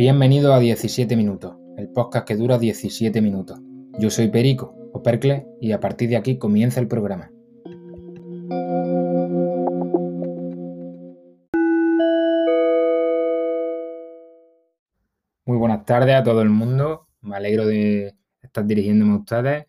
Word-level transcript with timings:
Bienvenido 0.00 0.54
a 0.54 0.58
17 0.58 1.14
minutos, 1.14 1.56
el 1.76 1.90
podcast 1.90 2.26
que 2.26 2.34
dura 2.34 2.56
17 2.56 3.20
minutos. 3.20 3.60
Yo 3.98 4.08
soy 4.08 4.28
Perico, 4.28 4.74
o 4.94 5.02
Percle, 5.02 5.46
y 5.60 5.72
a 5.72 5.80
partir 5.80 6.08
de 6.08 6.16
aquí 6.16 6.38
comienza 6.38 6.80
el 6.80 6.88
programa. 6.88 7.30
Muy 15.44 15.58
buenas 15.58 15.84
tardes 15.84 16.14
a 16.14 16.22
todo 16.22 16.40
el 16.40 16.48
mundo. 16.48 17.08
Me 17.20 17.36
alegro 17.36 17.66
de 17.66 18.14
estar 18.40 18.64
dirigiéndome 18.64 19.12
a 19.12 19.16
ustedes. 19.16 19.66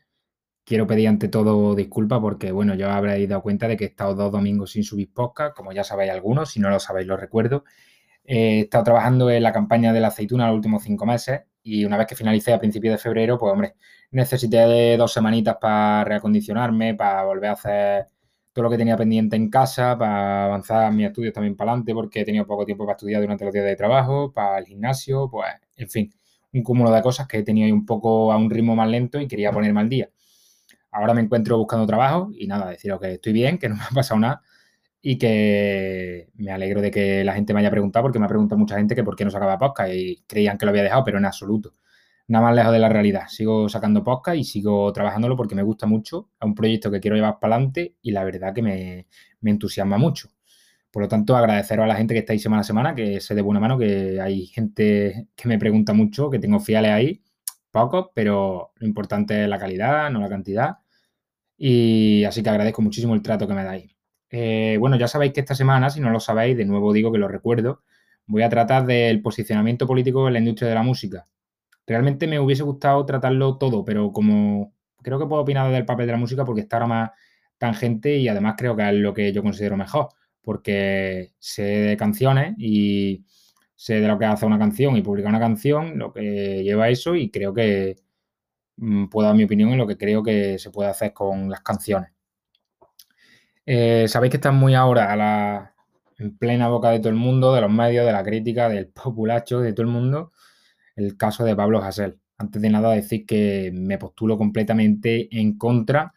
Quiero 0.64 0.88
pedir 0.88 1.10
ante 1.10 1.28
todo 1.28 1.76
disculpas 1.76 2.22
porque, 2.22 2.54
bueno, 2.54 2.74
ya 2.76 2.96
habréis 2.96 3.28
dado 3.28 3.42
cuenta 3.42 3.68
de 3.68 3.76
que 3.76 3.84
he 3.84 3.88
estado 3.88 4.16
dos 4.16 4.32
domingos 4.32 4.72
sin 4.72 4.86
subir 4.86 5.12
podcast, 5.12 5.54
como 5.54 5.74
ya 5.74 5.84
sabéis 5.84 6.14
algunos, 6.14 6.52
si 6.52 6.62
no 6.62 6.70
lo 6.70 6.80
sabéis 6.80 7.08
lo 7.08 7.18
recuerdo. 7.18 7.66
He 8.24 8.62
estado 8.62 8.84
trabajando 8.84 9.30
en 9.30 9.44
la 9.44 9.52
campaña 9.52 9.94
de 9.94 10.00
la 10.00 10.08
aceituna 10.10 10.48
los 10.48 10.56
últimos 10.56 10.84
cinco 10.84 11.06
meses 11.06 11.42
y 11.64 11.86
una 11.86 11.98
vez 11.98 12.08
que 12.08 12.16
finalicé 12.16 12.54
a 12.54 12.60
principios 12.60 12.94
de 12.94 12.98
febrero, 12.98 13.38
pues 13.38 13.52
hombre, 13.52 13.76
necesité 14.12 14.58
de 14.58 14.98
dos 14.98 15.14
semanitas 15.14 15.58
para 15.60 16.04
reacondicionarme, 16.04 16.96
para 16.96 17.24
volver 17.24 17.50
a 17.50 17.54
hacer 17.54 18.08
todo 18.54 18.64
lo 18.64 18.70
que 18.70 18.78
tenía 18.78 18.98
pendiente 18.98 19.36
en 19.36 19.50
casa, 19.50 19.98
para 19.98 20.46
avanzar 20.46 20.92
mis 20.92 21.08
estudios 21.08 21.34
también 21.34 21.56
para 21.56 21.72
adelante, 21.72 21.94
porque 21.94 22.22
he 22.22 22.26
tenido 22.26 22.46
poco 22.46 22.66
tiempo 22.66 22.86
para 22.86 22.96
estudiar 22.96 23.22
durante 23.22 23.46
los 23.46 23.54
días 23.54 23.66
de 23.66 23.76
trabajo, 23.76 24.32
para 24.34 24.58
el 24.60 24.66
gimnasio, 24.66 25.30
pues, 25.30 25.48
en 25.78 25.90
fin, 25.90 26.14
un 26.54 26.64
cúmulo 26.64 26.92
de 26.92 27.02
cosas 27.02 27.28
que 27.28 27.38
he 27.38 27.44
tenido 27.44 27.66
ahí 27.66 27.72
un 27.72 27.86
poco 27.86 28.32
a 28.32 28.38
un 28.38 28.50
ritmo 28.50 28.76
más 28.76 28.90
lento 28.90 29.20
y 29.22 29.28
quería 29.28 29.52
ponerme 29.52 29.80
al 29.80 29.90
día. 29.90 30.10
Ahora 30.92 31.14
me 31.14 31.22
encuentro 31.22 31.58
buscando 31.58 31.86
trabajo 31.86 32.32
y 32.38 32.48
nada, 32.48 32.70
deciros 32.70 33.00
que 33.00 33.14
estoy 33.14 33.34
bien, 33.34 33.58
que 33.58 33.70
no 33.70 33.76
me 33.76 33.84
ha 33.84 33.90
pasado 33.94 34.20
nada 34.20 34.42
y 35.02 35.18
que 35.18 36.30
me 36.36 36.52
alegro 36.52 36.82
de 36.82 36.92
que 36.92 37.24
la 37.24 37.34
gente 37.34 37.54
me 37.54 37.62
haya 37.62 37.72
preguntado, 37.72 38.04
porque 38.04 38.20
me 38.20 38.26
ha 38.26 38.30
preguntado 38.30 38.60
mucha 38.60 38.78
gente 38.78 38.96
que 38.96 39.04
por 39.04 39.16
qué 39.16 39.26
no 39.26 39.32
sacaba 39.32 39.58
podcast 39.58 39.92
y 39.94 40.24
creían 40.28 40.58
que 40.58 40.66
lo 40.66 40.72
había 40.72 40.84
dejado, 40.84 41.04
pero 41.04 41.18
en 41.18 41.26
absoluto. 41.26 41.76
Nada 42.28 42.46
más 42.46 42.56
lejos 42.56 42.72
de 42.74 42.80
la 42.80 42.90
realidad. 42.90 43.28
Sigo 43.28 43.68
sacando 43.68 44.04
podcast 44.04 44.38
y 44.38 44.44
sigo 44.44 44.94
trabajándolo 44.94 45.36
porque 45.36 45.56
me 45.56 45.64
gusta 45.64 45.88
mucho. 45.88 46.30
Es 46.40 46.46
un 46.46 46.56
proyecto 46.56 46.92
que 46.92 47.00
quiero 47.00 47.16
llevar 47.16 47.40
para 47.40 47.56
adelante 47.56 47.98
y 48.02 48.12
la 48.12 48.24
verdad 48.24 48.54
que 48.54 48.62
me, 48.62 49.08
me 49.42 49.52
entusiasma 49.52 49.98
mucho. 49.98 50.30
Por 50.92 51.04
lo 51.04 51.10
tanto, 51.10 51.36
agradeceros 51.36 51.84
a 51.86 51.88
la 51.88 51.96
gente 51.96 52.14
que 52.14 52.20
está 52.20 52.34
ahí 52.34 52.40
semana 52.40 52.62
a 52.62 52.64
semana, 52.64 52.96
que 52.96 53.20
sé 53.22 53.36
de 53.36 53.42
buena 53.42 53.60
mano 53.60 53.78
que 53.78 54.20
hay 54.22 54.46
gente 54.48 55.28
que 55.36 55.48
me 55.48 55.58
pregunta 55.60 55.94
mucho, 55.94 56.30
que 56.30 56.40
tengo 56.40 56.60
fiales 56.60 56.92
ahí, 56.92 57.24
pocos, 57.72 58.08
pero 58.14 58.74
lo 58.76 58.88
importante 58.88 59.44
es 59.44 59.50
la 59.50 59.60
calidad, 59.60 60.12
no 60.12 60.20
la 60.20 60.30
cantidad. 60.30 60.78
Y 61.58 62.24
así 62.26 62.44
que 62.44 62.50
agradezco 62.50 62.82
muchísimo 62.82 63.14
el 63.16 63.22
trato 63.22 63.48
que 63.48 63.54
me 63.54 63.64
dais. 63.64 64.01
Eh, 64.32 64.78
bueno, 64.80 64.96
ya 64.98 65.08
sabéis 65.08 65.34
que 65.34 65.42
esta 65.42 65.56
semana, 65.56 65.90
si 65.90 66.00
no 66.00 66.10
lo 66.10 66.20
sabéis, 66.20 66.58
de 66.58 66.66
nuevo 66.66 66.94
digo 66.94 67.12
que 67.12 67.18
lo 67.18 67.28
recuerdo, 67.28 67.84
voy 68.26 68.44
a 68.44 68.50
tratar 68.50 68.86
del 68.86 69.22
posicionamiento 69.22 69.86
político 69.86 70.28
en 70.28 70.34
la 70.34 70.40
industria 70.40 70.70
de 70.70 70.76
la 70.76 70.84
música. 70.84 71.28
Realmente 71.88 72.28
me 72.28 72.40
hubiese 72.40 72.64
gustado 72.64 73.06
tratarlo 73.06 73.58
todo, 73.58 73.84
pero 73.86 74.12
como 74.14 74.74
creo 75.04 75.20
que 75.20 75.26
puedo 75.28 75.42
opinar 75.42 75.72
del 75.72 75.86
papel 75.86 76.06
de 76.08 76.14
la 76.14 76.18
música 76.18 76.46
porque 76.46 76.62
está 76.62 76.78
ahora 76.78 76.88
más 76.88 77.12
tangente 77.58 78.18
y 78.18 78.28
además 78.28 78.56
creo 78.58 78.76
que 78.76 78.88
es 78.90 78.96
lo 78.96 79.14
que 79.14 79.34
yo 79.34 79.44
considero 79.44 79.78
mejor, 79.78 80.10
porque 80.42 81.34
sé 81.40 81.64
de 81.64 81.98
canciones 81.98 82.56
y 82.58 83.26
sé 83.76 84.00
de 84.02 84.08
lo 84.08 84.18
que 84.18 84.26
hace 84.26 84.46
una 84.46 84.60
canción 84.60 84.96
y 84.98 85.02
publica 85.02 85.30
una 85.30 85.40
canción, 85.40 85.98
lo 85.98 86.14
que 86.14 86.64
lleva 86.64 86.90
eso 86.90 87.16
y 87.16 87.30
creo 87.32 87.54
que 87.54 87.98
mm, 88.78 89.08
puedo 89.10 89.28
dar 89.28 89.38
mi 89.38 89.46
opinión 89.46 89.72
en 89.72 89.78
lo 89.80 89.88
que 89.88 89.98
creo 89.98 90.24
que 90.24 90.60
se 90.60 90.72
puede 90.72 90.90
hacer 90.90 91.14
con 91.14 91.50
las 91.50 91.62
canciones. 91.62 92.12
Eh, 93.74 94.10
sabéis 94.10 94.32
que 94.32 94.38
están 94.38 94.56
muy 94.56 94.76
ahora 94.76 95.74
en 96.18 96.38
plena 96.38 96.68
boca 96.68 96.90
de 96.90 97.00
todo 97.00 97.08
el 97.08 97.16
mundo, 97.16 97.54
de 97.54 97.62
los 97.62 97.72
medios, 97.72 98.06
de 98.06 98.12
la 98.12 98.22
crítica, 98.22 98.68
del 98.68 98.90
populacho, 98.90 99.62
de 99.62 99.72
todo 99.72 99.84
el 99.86 99.92
mundo, 99.94 100.34
el 100.98 101.16
caso 101.16 101.46
de 101.46 101.56
Pablo 101.56 101.82
Hasél. 101.82 102.20
Antes 102.38 102.62
de 102.62 102.70
nada 102.70 102.92
decir 102.92 103.26
que 103.26 103.72
me 103.74 103.98
postulo 103.98 104.38
completamente 104.38 105.30
en 105.40 105.58
contra 105.58 106.14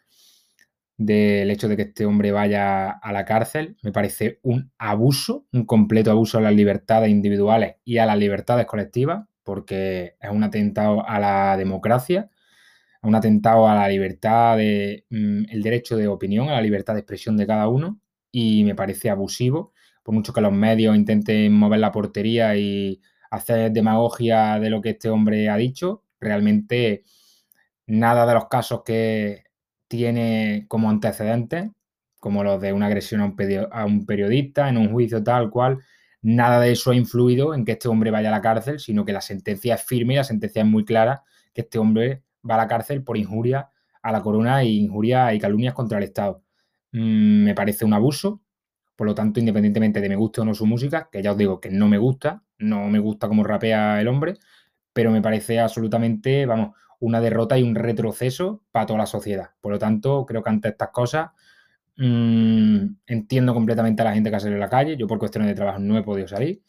del 0.97 1.49
hecho 1.49 1.69
de 1.69 1.77
que 1.77 1.83
este 1.83 2.05
hombre 2.05 2.33
vaya 2.33 2.89
a 2.89 3.13
la 3.13 3.23
cárcel. 3.23 3.77
Me 3.83 3.93
parece 3.93 4.41
un 4.43 4.73
abuso, 4.77 5.45
un 5.53 5.65
completo 5.65 6.11
abuso 6.11 6.39
a 6.39 6.41
las 6.41 6.53
libertades 6.53 7.09
individuales 7.09 7.75
y 7.85 7.99
a 7.99 8.05
las 8.05 8.17
libertades 8.17 8.65
colectivas, 8.65 9.29
porque 9.43 10.17
es 10.19 10.29
un 10.29 10.43
atentado 10.43 11.07
a 11.07 11.21
la 11.21 11.55
democracia, 11.55 12.29
un 13.05 13.15
atentado 13.15 13.67
a 13.67 13.75
la 13.75 13.87
libertad 13.87 14.57
de 14.57 15.05
mm, 15.09 15.45
el 15.49 15.61
derecho 15.61 15.97
de 15.97 16.07
opinión, 16.07 16.49
a 16.49 16.53
la 16.53 16.61
libertad 16.61 16.93
de 16.93 16.99
expresión 17.01 17.37
de 17.37 17.47
cada 17.47 17.67
uno, 17.67 17.99
y 18.31 18.63
me 18.63 18.75
parece 18.75 19.09
abusivo, 19.09 19.73
por 20.03 20.13
mucho 20.13 20.33
que 20.33 20.41
los 20.41 20.51
medios 20.51 20.95
intenten 20.95 21.53
mover 21.53 21.79
la 21.79 21.91
portería 21.91 22.55
y 22.57 23.01
hacer 23.31 23.71
demagogia 23.71 24.59
de 24.59 24.69
lo 24.69 24.81
que 24.81 24.91
este 24.91 25.09
hombre 25.09 25.49
ha 25.49 25.57
dicho, 25.57 26.03
realmente 26.19 27.03
nada 27.87 28.25
de 28.25 28.33
los 28.33 28.47
casos 28.47 28.83
que 28.83 29.43
tiene 29.87 30.65
como 30.67 30.89
antecedentes, 30.89 31.69
como 32.19 32.43
los 32.43 32.59
de 32.61 32.73
una 32.73 32.87
agresión 32.87 33.21
a 33.21 33.25
un, 33.25 33.35
a 33.71 33.85
un 33.85 34.05
periodista 34.05 34.67
en 34.69 34.77
un 34.77 34.91
juicio 34.91 35.23
tal 35.23 35.49
cual, 35.49 35.79
nada 36.21 36.59
de 36.59 36.71
eso 36.71 36.91
ha 36.91 36.95
influido 36.95 37.53
en 37.53 37.65
que 37.65 37.73
este 37.73 37.87
hombre 37.87 38.11
vaya 38.11 38.29
a 38.29 38.31
la 38.31 38.41
cárcel, 38.41 38.79
sino 38.79 39.05
que 39.05 39.13
la 39.13 39.21
sentencia 39.21 39.75
es 39.75 39.83
firme 39.83 40.15
y 40.15 40.17
la 40.17 40.23
sentencia 40.23 40.63
es 40.63 40.67
muy 40.67 40.83
clara 40.83 41.23
que 41.53 41.61
este 41.61 41.77
hombre 41.77 42.23
va 42.49 42.55
a 42.55 42.57
la 42.59 42.67
cárcel 42.67 43.03
por 43.03 43.17
injuria 43.17 43.69
a 44.05 44.11
la 44.11 44.21
corona 44.21 44.61
e 44.61 44.67
injuria 44.67 45.33
y 45.33 45.39
calumnias 45.39 45.73
contra 45.73 45.97
el 45.97 46.03
Estado. 46.03 46.43
Mm, 46.91 47.43
me 47.43 47.55
parece 47.55 47.85
un 47.85 47.93
abuso, 47.93 48.41
por 48.95 49.07
lo 49.07 49.15
tanto, 49.15 49.39
independientemente 49.39 49.99
de 49.99 50.09
me 50.09 50.15
guste 50.15 50.41
o 50.41 50.45
no 50.45 50.53
su 50.53 50.67
música, 50.67 51.09
que 51.11 51.23
ya 51.23 51.31
os 51.31 51.37
digo 51.37 51.59
que 51.59 51.71
no 51.71 51.87
me 51.87 51.97
gusta, 51.97 52.43
no 52.59 52.87
me 52.87 52.99
gusta 52.99 53.27
cómo 53.27 53.43
rapea 53.43 53.99
el 53.99 54.07
hombre, 54.07 54.35
pero 54.93 55.11
me 55.11 55.21
parece 55.23 55.59
absolutamente, 55.59 56.45
vamos, 56.45 56.75
una 56.99 57.19
derrota 57.19 57.57
y 57.57 57.63
un 57.63 57.75
retroceso 57.75 58.63
para 58.71 58.85
toda 58.85 58.99
la 58.99 59.05
sociedad. 59.07 59.49
Por 59.59 59.71
lo 59.73 59.79
tanto, 59.79 60.25
creo 60.25 60.43
que 60.43 60.49
ante 60.51 60.69
estas 60.69 60.89
cosas 60.89 61.31
mm, 61.97 62.85
entiendo 63.07 63.53
completamente 63.53 64.01
a 64.03 64.05
la 64.05 64.13
gente 64.13 64.29
que 64.29 64.35
ha 64.35 64.39
salido 64.39 64.57
a 64.57 64.65
la 64.65 64.69
calle. 64.69 64.97
Yo 64.97 65.07
por 65.07 65.19
cuestiones 65.19 65.49
de 65.49 65.55
trabajo 65.55 65.79
no 65.79 65.97
he 65.97 66.03
podido 66.03 66.27
salir. 66.27 66.61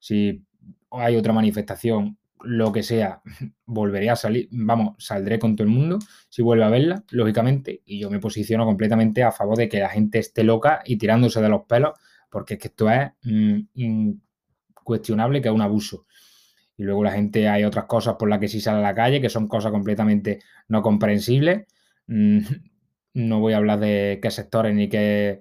Si 0.00 0.44
hay 0.90 1.16
otra 1.16 1.32
manifestación, 1.32 2.17
lo 2.44 2.72
que 2.72 2.82
sea, 2.82 3.22
volveré 3.66 4.10
a 4.10 4.16
salir, 4.16 4.48
vamos, 4.50 4.96
saldré 4.98 5.38
con 5.38 5.56
todo 5.56 5.66
el 5.66 5.72
mundo 5.72 5.98
si 6.28 6.42
vuelve 6.42 6.64
a 6.64 6.68
verla, 6.68 7.04
lógicamente, 7.10 7.82
y 7.84 8.00
yo 8.00 8.10
me 8.10 8.20
posiciono 8.20 8.64
completamente 8.64 9.22
a 9.22 9.32
favor 9.32 9.56
de 9.56 9.68
que 9.68 9.80
la 9.80 9.88
gente 9.88 10.18
esté 10.18 10.44
loca 10.44 10.82
y 10.84 10.96
tirándose 10.98 11.40
de 11.40 11.48
los 11.48 11.62
pelos, 11.62 11.92
porque 12.30 12.54
es 12.54 12.60
que 12.60 12.68
esto 12.68 12.90
es 12.90 13.10
mm, 13.22 13.60
incuestionable 13.74 15.40
que 15.40 15.48
es 15.48 15.54
un 15.54 15.62
abuso. 15.62 16.06
Y 16.76 16.84
luego 16.84 17.02
la 17.02 17.12
gente, 17.12 17.48
hay 17.48 17.64
otras 17.64 17.86
cosas 17.86 18.16
por 18.18 18.28
las 18.28 18.38
que 18.38 18.48
sí 18.48 18.60
sale 18.60 18.78
a 18.78 18.82
la 18.82 18.94
calle, 18.94 19.20
que 19.20 19.28
son 19.28 19.48
cosas 19.48 19.72
completamente 19.72 20.40
no 20.68 20.82
comprensibles. 20.82 21.66
Mm, 22.06 22.38
no 23.14 23.40
voy 23.40 23.52
a 23.54 23.56
hablar 23.56 23.80
de 23.80 24.20
qué 24.22 24.30
sectores 24.30 24.74
ni 24.74 24.88
qué 24.88 25.40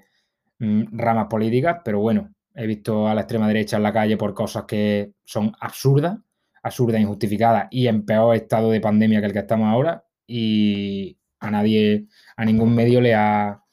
mm, 0.59 0.97
ramas 0.97 1.27
políticas, 1.29 1.81
pero 1.85 1.99
bueno, 1.99 2.33
he 2.55 2.65
visto 2.65 3.07
a 3.07 3.13
la 3.13 3.21
extrema 3.21 3.47
derecha 3.47 3.77
en 3.77 3.83
la 3.83 3.93
calle 3.93 4.17
por 4.17 4.33
cosas 4.33 4.65
que 4.65 5.13
son 5.25 5.53
absurdas 5.59 6.17
absurda, 6.67 6.99
injustificada 6.99 7.67
y 7.71 7.87
en 7.87 8.05
peor 8.05 8.35
estado 8.35 8.71
de 8.71 8.81
pandemia 8.81 9.19
que 9.19 9.27
el 9.27 9.33
que 9.33 9.39
estamos 9.39 9.67
ahora 9.67 10.05
y 10.25 11.17
a 11.39 11.51
nadie, 11.51 12.07
a 12.35 12.45
ningún 12.45 12.75
medio 12.75 13.01
le 13.01 13.15
ha, 13.15 13.63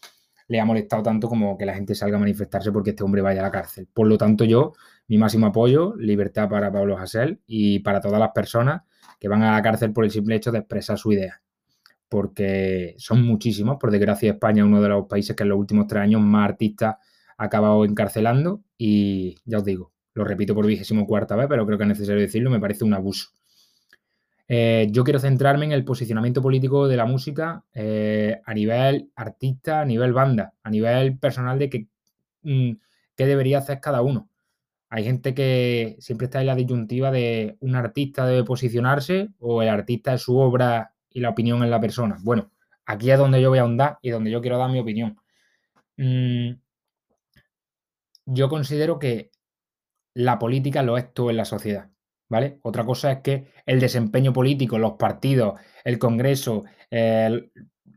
le 0.48 0.60
ha 0.60 0.64
molestado 0.64 1.02
tanto 1.02 1.28
como 1.28 1.56
que 1.56 1.66
la 1.66 1.74
gente 1.74 1.94
salga 1.94 2.16
a 2.16 2.20
manifestarse 2.20 2.72
porque 2.72 2.90
este 2.90 3.02
hombre 3.02 3.22
vaya 3.22 3.40
a 3.40 3.44
la 3.44 3.50
cárcel. 3.50 3.88
Por 3.92 4.06
lo 4.06 4.18
tanto, 4.18 4.44
yo, 4.44 4.72
mi 5.08 5.18
máximo 5.18 5.46
apoyo, 5.46 5.94
libertad 5.96 6.48
para 6.48 6.72
Pablo 6.72 6.98
Hasél 6.98 7.40
y 7.46 7.80
para 7.80 8.00
todas 8.00 8.20
las 8.20 8.30
personas 8.32 8.82
que 9.18 9.28
van 9.28 9.42
a 9.42 9.52
la 9.52 9.62
cárcel 9.62 9.92
por 9.92 10.04
el 10.04 10.10
simple 10.10 10.36
hecho 10.36 10.52
de 10.52 10.58
expresar 10.58 10.98
su 10.98 11.12
idea. 11.12 11.42
Porque 12.08 12.94
son 12.98 13.22
muchísimos, 13.22 13.78
por 13.80 13.90
desgracia 13.90 14.32
España 14.32 14.62
es 14.62 14.66
uno 14.66 14.80
de 14.80 14.88
los 14.88 15.06
países 15.06 15.34
que 15.34 15.42
en 15.42 15.48
los 15.48 15.58
últimos 15.58 15.86
tres 15.86 16.02
años 16.02 16.20
más 16.20 16.50
artistas 16.50 16.96
ha 17.36 17.44
acabado 17.44 17.84
encarcelando 17.84 18.62
y 18.78 19.36
ya 19.44 19.58
os 19.58 19.64
digo, 19.64 19.93
lo 20.14 20.24
repito 20.24 20.54
por 20.54 20.66
vigésimo 20.66 21.06
cuarta 21.06 21.36
vez, 21.36 21.46
pero 21.48 21.66
creo 21.66 21.76
que 21.76 21.84
es 21.84 21.88
necesario 21.88 22.22
decirlo, 22.22 22.50
me 22.50 22.60
parece 22.60 22.84
un 22.84 22.94
abuso. 22.94 23.30
Eh, 24.46 24.88
yo 24.90 25.04
quiero 25.04 25.18
centrarme 25.18 25.64
en 25.64 25.72
el 25.72 25.84
posicionamiento 25.84 26.42
político 26.42 26.86
de 26.86 26.96
la 26.96 27.06
música 27.06 27.64
eh, 27.72 28.40
a 28.44 28.54
nivel 28.54 29.10
artista, 29.16 29.80
a 29.80 29.84
nivel 29.84 30.12
banda, 30.12 30.52
a 30.62 30.70
nivel 30.70 31.18
personal 31.18 31.58
de 31.58 31.70
que, 31.70 31.86
mm, 32.42 32.72
qué 33.16 33.26
debería 33.26 33.58
hacer 33.58 33.80
cada 33.80 34.02
uno. 34.02 34.28
Hay 34.90 35.04
gente 35.04 35.34
que 35.34 35.96
siempre 35.98 36.26
está 36.26 36.40
en 36.40 36.46
la 36.46 36.54
disyuntiva 36.54 37.10
de 37.10 37.56
un 37.60 37.74
artista 37.74 38.26
debe 38.26 38.44
posicionarse 38.44 39.30
o 39.40 39.62
el 39.62 39.68
artista 39.68 40.14
es 40.14 40.22
su 40.22 40.38
obra 40.38 40.94
y 41.10 41.20
la 41.20 41.30
opinión 41.30 41.64
en 41.64 41.70
la 41.70 41.80
persona. 41.80 42.18
Bueno, 42.22 42.52
aquí 42.86 43.10
es 43.10 43.18
donde 43.18 43.40
yo 43.42 43.48
voy 43.50 43.58
a 43.58 43.62
ahondar 43.62 43.98
y 44.02 44.10
donde 44.10 44.30
yo 44.30 44.40
quiero 44.40 44.58
dar 44.58 44.70
mi 44.70 44.78
opinión. 44.78 45.18
Mm, 45.96 46.52
yo 48.26 48.48
considero 48.48 48.98
que 48.98 49.30
la 50.14 50.38
política 50.38 50.82
lo 50.82 50.96
es 50.96 51.12
todo 51.12 51.30
en 51.30 51.36
la 51.36 51.44
sociedad. 51.44 51.90
¿Vale? 52.26 52.58
Otra 52.62 52.84
cosa 52.84 53.12
es 53.12 53.18
que 53.18 53.52
el 53.66 53.78
desempeño 53.80 54.32
político, 54.32 54.78
los 54.78 54.92
partidos, 54.92 55.60
el 55.84 55.98
Congreso, 55.98 56.64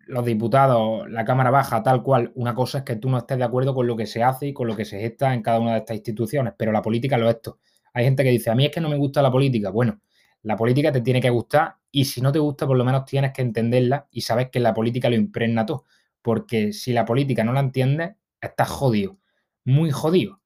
los 0.07 0.25
diputados, 0.25 1.09
la 1.09 1.23
Cámara 1.25 1.49
Baja, 1.49 1.81
tal 1.81 2.03
cual, 2.03 2.31
una 2.35 2.53
cosa 2.53 2.79
es 2.79 2.83
que 2.83 2.97
tú 2.97 3.09
no 3.09 3.17
estés 3.17 3.37
de 3.37 3.45
acuerdo 3.45 3.73
con 3.73 3.87
lo 3.87 3.95
que 3.95 4.05
se 4.05 4.23
hace 4.23 4.47
y 4.47 4.53
con 4.53 4.67
lo 4.67 4.75
que 4.75 4.85
se 4.85 4.99
gesta 4.99 5.33
en 5.33 5.41
cada 5.41 5.59
una 5.59 5.73
de 5.73 5.79
estas 5.79 5.95
instituciones, 5.95 6.53
pero 6.57 6.71
la 6.71 6.81
política 6.81 7.17
lo 7.17 7.29
es 7.29 7.41
todo. 7.41 7.59
Hay 7.93 8.03
gente 8.03 8.23
que 8.23 8.29
dice, 8.29 8.49
a 8.49 8.55
mí 8.55 8.65
es 8.65 8.71
que 8.71 8.81
no 8.81 8.89
me 8.89 8.97
gusta 8.97 9.21
la 9.21 9.31
política. 9.31 9.69
Bueno, 9.69 10.01
la 10.43 10.55
política 10.55 10.91
te 10.91 11.01
tiene 11.01 11.21
que 11.21 11.29
gustar 11.29 11.77
y 11.91 12.05
si 12.05 12.21
no 12.21 12.31
te 12.31 12.39
gusta, 12.39 12.67
por 12.67 12.77
lo 12.77 12.85
menos 12.85 13.05
tienes 13.05 13.33
que 13.33 13.41
entenderla 13.41 14.07
y 14.11 14.21
sabes 14.21 14.49
que 14.49 14.59
la 14.59 14.73
política 14.73 15.09
lo 15.09 15.15
impregna 15.15 15.65
todo. 15.65 15.85
Porque 16.21 16.73
si 16.73 16.93
la 16.93 17.05
política 17.05 17.43
no 17.43 17.53
la 17.53 17.61
entiendes, 17.61 18.15
estás 18.39 18.69
jodido, 18.69 19.17
muy 19.63 19.91
jodido. 19.91 20.41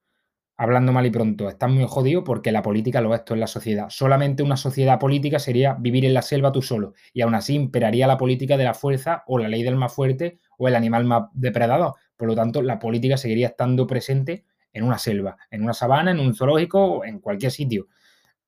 Hablando 0.57 0.91
mal 0.91 1.05
y 1.05 1.09
pronto, 1.09 1.49
estás 1.49 1.71
muy 1.71 1.85
jodido 1.87 2.23
porque 2.23 2.51
la 2.51 2.61
política 2.61 3.01
lo 3.01 3.15
es 3.15 3.25
todo 3.25 3.33
en 3.33 3.39
la 3.39 3.47
sociedad. 3.47 3.87
Solamente 3.89 4.43
una 4.43 4.57
sociedad 4.57 4.99
política 4.99 5.39
sería 5.39 5.73
vivir 5.73 6.05
en 6.05 6.13
la 6.13 6.21
selva 6.21 6.51
tú 6.51 6.61
solo 6.61 6.93
y 7.13 7.21
aún 7.21 7.33
así 7.33 7.55
imperaría 7.55 8.05
la 8.05 8.17
política 8.17 8.57
de 8.57 8.65
la 8.65 8.75
fuerza 8.75 9.23
o 9.25 9.39
la 9.39 9.47
ley 9.47 9.63
del 9.63 9.75
más 9.75 9.93
fuerte 9.93 10.39
o 10.57 10.67
el 10.67 10.75
animal 10.75 11.05
más 11.05 11.23
depredador. 11.33 11.95
Por 12.15 12.27
lo 12.27 12.35
tanto, 12.35 12.61
la 12.61 12.77
política 12.77 13.17
seguiría 13.17 13.47
estando 13.47 13.87
presente 13.87 14.45
en 14.71 14.83
una 14.83 14.99
selva, 14.99 15.37
en 15.49 15.63
una 15.63 15.73
sabana, 15.73 16.11
en 16.11 16.19
un 16.19 16.35
zoológico, 16.35 17.03
en 17.03 17.19
cualquier 17.19 17.51
sitio. 17.51 17.87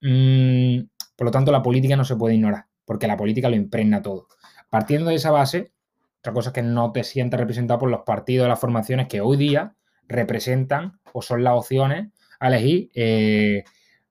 Mm, 0.02 0.82
por 1.16 1.26
lo 1.26 1.32
tanto, 1.32 1.52
la 1.52 1.64
política 1.64 1.96
no 1.96 2.06
se 2.06 2.16
puede 2.16 2.36
ignorar, 2.36 2.66
porque 2.86 3.08
la 3.08 3.18
política 3.18 3.50
lo 3.50 3.56
impregna 3.56 4.02
todo. 4.02 4.28
Partiendo 4.70 5.10
de 5.10 5.16
esa 5.16 5.32
base, 5.32 5.74
otra 6.20 6.34
cosa 6.34 6.50
es 6.50 6.54
que 6.54 6.62
no 6.62 6.92
te 6.92 7.04
sientas 7.04 7.40
representado 7.40 7.80
por 7.80 7.90
los 7.90 8.02
partidos 8.02 8.48
las 8.48 8.60
formaciones 8.60 9.08
que 9.08 9.22
hoy 9.22 9.38
día 9.38 9.76
representan 10.08 11.00
o 11.14 11.22
son 11.22 11.44
las 11.44 11.54
opciones 11.54 12.12
a 12.40 12.48
elegir 12.48 12.90
eh, 12.94 13.64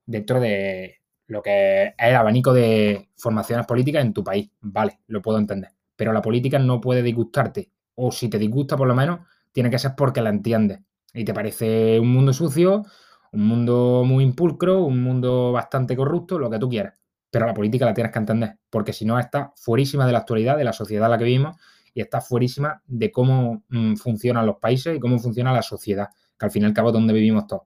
dentro 0.06 0.40
de 0.40 1.00
lo 1.26 1.42
que 1.42 1.82
es 1.84 1.94
el 1.98 2.14
abanico 2.14 2.52
de 2.52 3.08
formaciones 3.16 3.66
políticas 3.66 4.04
en 4.04 4.12
tu 4.12 4.22
país. 4.22 4.50
Vale, 4.60 5.00
lo 5.06 5.22
puedo 5.22 5.38
entender. 5.38 5.70
Pero 5.96 6.12
la 6.12 6.22
política 6.22 6.58
no 6.58 6.80
puede 6.80 7.02
disgustarte. 7.02 7.70
O 7.94 8.12
si 8.12 8.28
te 8.28 8.38
disgusta, 8.38 8.76
por 8.76 8.88
lo 8.88 8.94
menos, 8.94 9.20
tiene 9.52 9.70
que 9.70 9.78
ser 9.78 9.92
porque 9.96 10.20
la 10.20 10.30
entiendes. 10.30 10.80
Y 11.14 11.24
te 11.24 11.34
parece 11.34 12.00
un 12.00 12.08
mundo 12.08 12.32
sucio, 12.32 12.84
un 13.32 13.46
mundo 13.46 14.02
muy 14.06 14.24
impulcro, 14.24 14.84
un 14.84 15.02
mundo 15.02 15.52
bastante 15.52 15.96
corrupto, 15.96 16.38
lo 16.38 16.50
que 16.50 16.58
tú 16.58 16.68
quieras. 16.68 16.94
Pero 17.30 17.46
la 17.46 17.54
política 17.54 17.86
la 17.86 17.94
tienes 17.94 18.12
que 18.12 18.18
entender, 18.18 18.58
porque 18.68 18.92
si 18.92 19.04
no 19.04 19.18
está 19.18 19.52
fuerísima 19.56 20.06
de 20.06 20.12
la 20.12 20.18
actualidad, 20.18 20.56
de 20.56 20.64
la 20.64 20.72
sociedad 20.72 21.06
en 21.06 21.10
la 21.12 21.18
que 21.18 21.24
vivimos, 21.24 21.56
y 21.94 22.00
está 22.00 22.20
fuerísima 22.20 22.82
de 22.86 23.10
cómo 23.10 23.64
mm, 23.68 23.96
funcionan 23.96 24.46
los 24.46 24.56
países 24.56 24.96
y 24.96 25.00
cómo 25.00 25.18
funciona 25.18 25.52
la 25.52 25.62
sociedad, 25.62 26.08
que 26.38 26.46
al 26.46 26.50
fin 26.50 26.62
y 26.62 26.66
al 26.66 26.72
cabo 26.72 26.88
es 26.88 26.94
donde 26.94 27.12
vivimos 27.12 27.46
todos. 27.46 27.64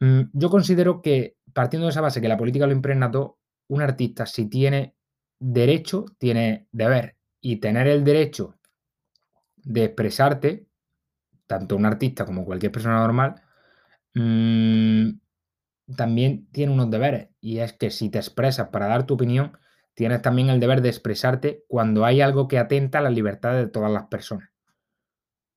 Mm, 0.00 0.22
yo 0.32 0.50
considero 0.50 1.02
que, 1.02 1.36
partiendo 1.52 1.86
de 1.86 1.90
esa 1.90 2.00
base 2.00 2.20
que 2.20 2.28
la 2.28 2.36
política 2.36 2.66
lo 2.66 2.72
impregna 2.72 3.10
todo, 3.10 3.38
un 3.68 3.82
artista 3.82 4.26
si 4.26 4.46
tiene 4.46 4.94
derecho, 5.38 6.06
tiene 6.18 6.68
deber, 6.72 7.16
y 7.40 7.56
tener 7.56 7.86
el 7.86 8.04
derecho 8.04 8.56
de 9.56 9.84
expresarte, 9.84 10.66
tanto 11.46 11.76
un 11.76 11.86
artista 11.86 12.24
como 12.24 12.44
cualquier 12.44 12.72
persona 12.72 13.00
normal, 13.00 13.42
mm, 14.14 15.10
también 15.96 16.46
tiene 16.52 16.72
unos 16.72 16.90
deberes. 16.90 17.28
Y 17.40 17.58
es 17.58 17.72
que 17.72 17.90
si 17.90 18.10
te 18.10 18.18
expresas 18.18 18.68
para 18.68 18.86
dar 18.86 19.06
tu 19.06 19.14
opinión, 19.14 19.52
tienes 19.94 20.22
también 20.22 20.48
el 20.50 20.60
deber 20.60 20.82
de 20.82 20.88
expresarte 20.88 21.64
cuando 21.68 22.04
hay 22.04 22.20
algo 22.20 22.48
que 22.48 22.58
atenta 22.58 22.98
a 22.98 23.02
la 23.02 23.10
libertad 23.10 23.54
de 23.54 23.66
todas 23.66 23.90
las 23.90 24.04
personas. 24.06 24.50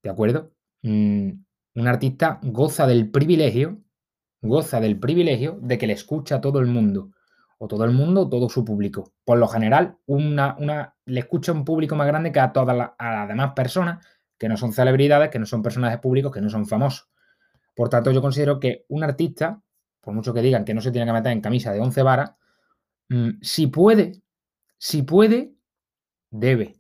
¿De 0.04 0.10
acuerdo? 0.10 0.52
Mm, 0.82 1.30
un 1.76 1.88
artista 1.88 2.40
goza 2.44 2.86
del 2.88 3.10
privilegio, 3.10 3.82
goza 4.42 4.80
del 4.80 5.00
privilegio 5.00 5.58
de 5.62 5.78
que 5.78 5.88
le 5.88 5.94
escucha 5.94 6.36
a 6.36 6.42
todo 6.42 6.60
el 6.60 6.68
mundo. 6.68 7.12
O 7.58 7.68
todo 7.68 7.86
el 7.86 7.92
mundo 7.92 8.22
o 8.22 8.30
todo 8.30 8.50
su 8.50 8.66
público. 8.66 9.14
Por 9.24 9.38
lo 9.38 9.48
general, 9.48 9.98
una, 10.06 10.58
una, 10.60 10.96
le 11.06 11.22
escucha 11.22 11.54
un 11.54 11.64
público 11.64 11.96
más 11.96 12.08
grande 12.08 12.34
que 12.34 12.42
a 12.42 12.52
todas 12.52 12.76
las, 12.76 12.92
a 12.98 13.12
las 13.12 13.28
demás 13.30 13.54
personas 13.54 14.06
que 14.38 14.50
no 14.50 14.58
son 14.58 14.74
celebridades, 14.74 15.30
que 15.30 15.40
no 15.40 15.46
son 15.46 15.64
personajes 15.64 16.00
públicos, 16.00 16.34
que 16.34 16.42
no 16.42 16.50
son 16.50 16.66
famosos. 16.66 17.10
Por 17.74 17.90
tanto, 17.90 18.12
yo 18.12 18.22
considero 18.22 18.60
que 18.60 18.86
un 18.90 19.04
artista, 19.04 19.62
por 20.02 20.14
mucho 20.14 20.34
que 20.34 20.42
digan 20.42 20.66
que 20.66 20.74
no 20.74 20.82
se 20.82 20.92
tiene 20.92 21.06
que 21.06 21.14
meter 21.14 21.32
en 21.32 21.40
camisa 21.40 21.72
de 21.72 21.80
11 21.80 22.04
varas, 22.04 22.34
si 23.42 23.68
puede, 23.68 24.22
si 24.78 25.04
puede, 25.04 25.54
debe. 26.30 26.76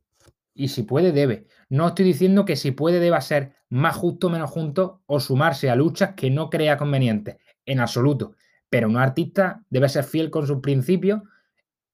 Y 0.53 0.67
si 0.67 0.83
puede, 0.83 1.11
debe. 1.11 1.47
No 1.69 1.87
estoy 1.87 2.05
diciendo 2.05 2.45
que 2.45 2.55
si 2.55 2.71
puede 2.71 2.99
deba 2.99 3.21
ser 3.21 3.55
más 3.69 3.95
justo 3.95 4.29
menos 4.29 4.51
justo 4.51 5.01
o 5.07 5.19
sumarse 5.19 5.69
a 5.69 5.75
luchas 5.75 6.13
que 6.15 6.29
no 6.29 6.49
crea 6.49 6.77
convenientes. 6.77 7.37
En 7.65 7.79
absoluto. 7.79 8.35
Pero 8.69 8.87
un 8.87 8.97
artista 8.97 9.63
debe 9.69 9.89
ser 9.89 10.03
fiel 10.03 10.29
con 10.29 10.45
sus 10.45 10.59
principios 10.59 11.21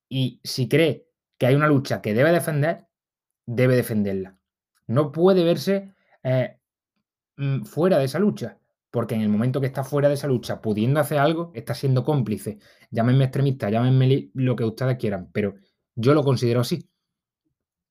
y 0.09 0.41
si 0.43 0.67
cree 0.67 1.05
que 1.37 1.45
hay 1.45 1.55
una 1.55 1.67
lucha 1.67 2.01
que 2.01 2.13
debe 2.13 2.31
defender, 2.31 2.87
debe 3.45 3.75
defenderla. 3.75 4.35
No 4.87 5.11
puede 5.11 5.43
verse 5.43 5.93
eh, 6.23 6.57
mm, 7.37 7.63
fuera 7.63 7.97
de 7.97 8.05
esa 8.05 8.19
lucha. 8.19 8.57
Porque 8.91 9.15
en 9.15 9.21
el 9.21 9.29
momento 9.29 9.61
que 9.61 9.67
está 9.67 9.83
fuera 9.83 10.07
de 10.07 10.15
esa 10.15 10.27
lucha, 10.27 10.61
pudiendo 10.61 10.99
hacer 10.99 11.19
algo, 11.19 11.51
está 11.53 11.75
siendo 11.75 12.03
cómplice. 12.03 12.59
Llámenme 12.89 13.25
extremista, 13.25 13.69
llámenme 13.69 14.31
lo 14.33 14.55
que 14.55 14.63
ustedes 14.65 14.97
quieran, 14.97 15.29
pero 15.31 15.55
yo 15.95 16.13
lo 16.13 16.23
considero 16.23 16.61
así. 16.61 16.89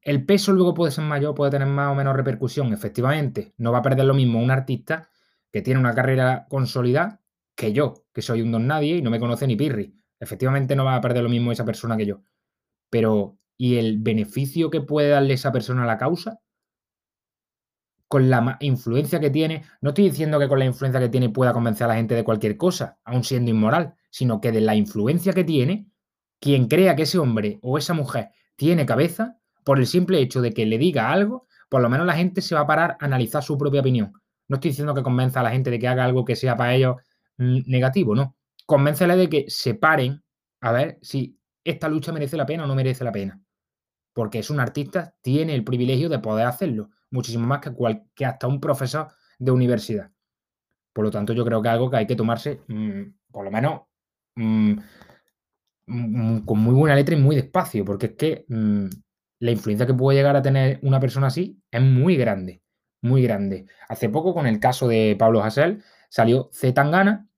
El 0.03 0.25
peso 0.25 0.53
luego 0.53 0.75
puede 0.75 0.91
ser 0.91 1.05
mayor, 1.05 1.35
puede 1.35 1.51
tener 1.51 1.69
más 1.69 1.93
o 1.93 1.95
menos 1.95 2.17
repercusión, 2.17 2.73
efectivamente. 2.73 3.55
No 3.59 3.73
va 3.73 3.79
a 3.79 3.83
perder 3.83 4.07
lo 4.07 4.15
mismo 4.15 4.41
un 4.41 4.51
artista 4.51 5.11
que 5.53 5.63
tiene 5.63 5.81
una 5.81 5.95
carrera 5.95 6.47
consolidada 6.49 7.21
que 7.55 7.73
yo, 7.73 8.07
que 8.13 8.23
soy 8.23 8.43
un 8.43 8.53
don 8.53 8.67
nadie 8.67 8.97
y 8.97 9.03
no 9.03 9.11
me 9.11 9.21
conoce 9.21 9.47
ni 9.47 9.57
Pirri. 9.57 9.95
Efectivamente 10.21 10.77
no 10.77 10.85
va 10.85 10.97
a 10.97 11.01
perder 11.01 11.23
lo 11.23 11.29
mismo 11.29 11.53
esa 11.53 11.65
persona 11.65 11.97
que 11.97 12.07
yo. 12.07 12.23
Pero, 12.91 13.39
¿y 13.57 13.77
el 13.77 13.99
beneficio 13.99 14.71
que 14.71 14.81
puede 14.81 15.11
darle 15.11 15.35
esa 15.35 15.53
persona 15.53 15.85
a 15.85 15.87
la 15.87 15.99
causa? 15.99 16.41
Con 18.09 18.31
la 18.31 18.57
influencia 18.61 19.21
que 19.21 19.31
tiene, 19.31 19.65
no 19.83 19.91
estoy 19.91 20.05
diciendo 20.05 20.39
que 20.39 20.49
con 20.49 20.59
la 20.59 20.65
influencia 20.65 20.99
que 20.99 21.11
tiene 21.11 21.29
pueda 21.29 21.53
convencer 21.53 21.85
a 21.85 21.89
la 21.89 21.97
gente 21.97 22.15
de 22.15 22.25
cualquier 22.25 22.57
cosa, 22.57 22.99
aun 23.05 23.23
siendo 23.23 23.51
inmoral, 23.51 23.95
sino 24.11 24.41
que 24.41 24.51
de 24.51 24.63
la 24.63 24.75
influencia 24.75 25.35
que 25.35 25.45
tiene, 25.45 25.91
quien 26.41 26.69
crea 26.69 26.97
que 26.97 27.03
ese 27.03 27.19
hombre 27.19 27.59
o 27.63 27.77
esa 27.77 27.95
mujer 27.95 28.31
tiene 28.57 28.87
cabeza, 28.87 29.39
por 29.65 29.79
el 29.79 29.87
simple 29.87 30.21
hecho 30.21 30.41
de 30.41 30.53
que 30.55 30.65
le 30.65 30.79
diga 30.79 31.13
algo, 31.13 31.47
por 31.69 31.83
lo 31.83 31.91
menos 31.91 32.07
la 32.07 32.15
gente 32.15 32.41
se 32.41 32.55
va 32.55 32.63
a 32.63 32.67
parar 32.67 32.97
a 32.99 33.05
analizar 33.05 33.43
su 33.43 33.59
propia 33.59 33.81
opinión. 33.81 34.15
No 34.49 34.57
estoy 34.57 34.71
diciendo 34.71 34.95
que 34.95 35.03
convenza 35.03 35.41
a 35.41 35.43
la 35.43 35.51
gente 35.51 35.71
de 35.71 35.79
que 35.79 35.89
haga 35.89 36.05
algo 36.05 36.25
que 36.25 36.37
sea 36.37 36.57
para 36.57 36.75
ellos 36.75 36.97
mm, 37.37 37.61
negativo, 37.67 38.15
no. 38.15 38.37
Convéncele 38.65 39.17
de 39.17 39.29
que 39.29 39.45
se 39.49 39.75
paren 39.75 40.23
a 40.61 40.73
ver 40.73 40.99
si 41.03 41.39
esta 41.65 41.89
lucha 41.89 42.13
merece 42.13 42.37
la 42.37 42.47
pena 42.47 42.65
o 42.65 42.67
no 42.67 42.75
merece 42.75 43.05
la 43.05 43.13
pena. 43.13 43.41
Porque 44.15 44.39
es 44.39 44.51
un 44.51 44.59
artista, 44.59 45.15
tiene 45.21 45.55
el 45.55 45.65
privilegio 45.65 46.09
de 46.09 46.19
poder 46.19 46.47
hacerlo, 46.47 46.91
muchísimo 47.11 47.47
más 47.47 47.61
que, 47.61 47.73
que 48.15 48.25
hasta 48.27 48.47
un 48.47 48.61
profesor 48.61 49.09
de 49.39 49.51
universidad. 49.51 50.11
Por 50.93 51.05
lo 51.05 51.11
tanto, 51.11 51.33
yo 51.33 51.45
creo 51.45 51.63
que 51.63 51.69
es 51.69 51.73
algo 51.73 51.91
que 51.91 51.97
hay 51.99 52.07
que 52.07 52.17
tomarse, 52.17 52.61
mm, 52.69 53.03
por 53.31 53.45
lo 53.45 53.51
menos, 53.51 53.83
mm, 54.37 54.79
con 56.45 56.59
muy 56.59 56.75
buena 56.75 56.95
letra 56.95 57.15
y 57.15 57.19
muy 57.21 57.37
despacio, 57.37 57.85
porque 57.85 58.07
es 58.07 58.13
que 58.13 58.45
la 59.41 59.51
influencia 59.51 59.87
que 59.87 59.95
puede 59.95 60.19
llegar 60.19 60.37
a 60.37 60.43
tener 60.43 60.79
una 60.83 61.01
persona 61.01 61.29
así 61.29 61.63
es 61.71 61.81
muy 61.81 62.17
grande, 62.17 62.63
muy 63.01 63.23
grande. 63.23 63.67
Hace 63.89 64.09
poco, 64.09 64.35
con 64.35 64.47
el 64.47 64.61
caso 64.61 64.89
de 64.89 65.17
Pablo 65.19 65.43
Hasél, 65.43 65.83
salió 66.11 66.51
Zetangana 66.53 67.29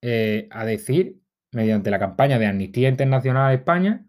eh, 0.00 0.48
a 0.50 0.64
decir, 0.64 1.20
mediante 1.52 1.90
la 1.90 1.98
campaña 1.98 2.38
de 2.38 2.46
Amnistía 2.46 2.88
Internacional 2.88 3.50
de 3.50 3.56
España, 3.56 4.06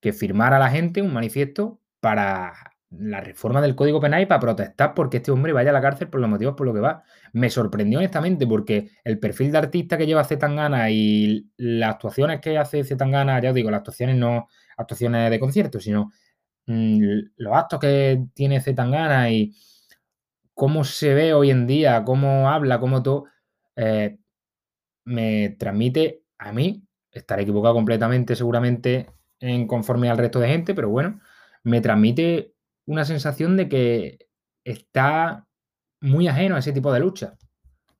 que 0.00 0.12
firmara 0.12 0.58
la 0.58 0.70
gente 0.70 1.02
un 1.02 1.12
manifiesto 1.12 1.80
para 2.00 2.69
la 2.90 3.20
reforma 3.20 3.60
del 3.62 3.76
Código 3.76 4.00
Penal 4.00 4.22
y 4.22 4.26
para 4.26 4.40
protestar 4.40 4.94
porque 4.94 5.18
este 5.18 5.30
hombre 5.30 5.52
vaya 5.52 5.70
a 5.70 5.72
la 5.72 5.80
cárcel 5.80 6.08
por 6.08 6.20
los 6.20 6.28
motivos 6.28 6.54
por 6.54 6.66
los 6.66 6.74
que 6.74 6.80
va. 6.80 7.04
Me 7.32 7.48
sorprendió 7.48 7.98
honestamente 8.00 8.46
porque 8.46 8.90
el 9.04 9.18
perfil 9.20 9.52
de 9.52 9.58
artista 9.58 9.96
que 9.96 10.06
lleva 10.06 10.24
Zetangana 10.24 10.90
y 10.90 11.48
las 11.56 11.94
actuaciones 11.94 12.40
que 12.40 12.58
hace 12.58 12.82
Zetangana, 12.82 13.40
ya 13.40 13.50
os 13.50 13.54
digo, 13.54 13.70
las 13.70 13.78
actuaciones 13.78 14.16
no 14.16 14.48
actuaciones 14.76 15.30
de 15.30 15.38
concierto, 15.38 15.78
sino 15.78 16.10
mm, 16.66 17.00
los 17.36 17.54
actos 17.56 17.78
que 17.78 18.24
tiene 18.34 18.60
Zetangana 18.60 19.30
y 19.30 19.52
cómo 20.54 20.84
se 20.84 21.14
ve 21.14 21.32
hoy 21.32 21.50
en 21.50 21.66
día, 21.66 22.04
cómo 22.04 22.50
habla, 22.50 22.80
cómo 22.80 23.02
todo, 23.02 23.26
eh, 23.76 24.18
me 25.04 25.50
transmite 25.58 26.24
a 26.38 26.52
mí, 26.52 26.84
estaré 27.12 27.42
equivocado 27.42 27.74
completamente 27.74 28.36
seguramente 28.36 29.10
en 29.40 29.66
conforme 29.66 30.10
al 30.10 30.18
resto 30.18 30.40
de 30.40 30.48
gente, 30.48 30.74
pero 30.74 30.90
bueno, 30.90 31.20
me 31.64 31.80
transmite 31.80 32.54
una 32.90 33.04
sensación 33.04 33.56
de 33.56 33.68
que 33.68 34.18
está 34.64 35.46
muy 36.00 36.26
ajeno 36.26 36.56
a 36.56 36.58
ese 36.58 36.72
tipo 36.72 36.92
de 36.92 36.98
lucha. 36.98 37.36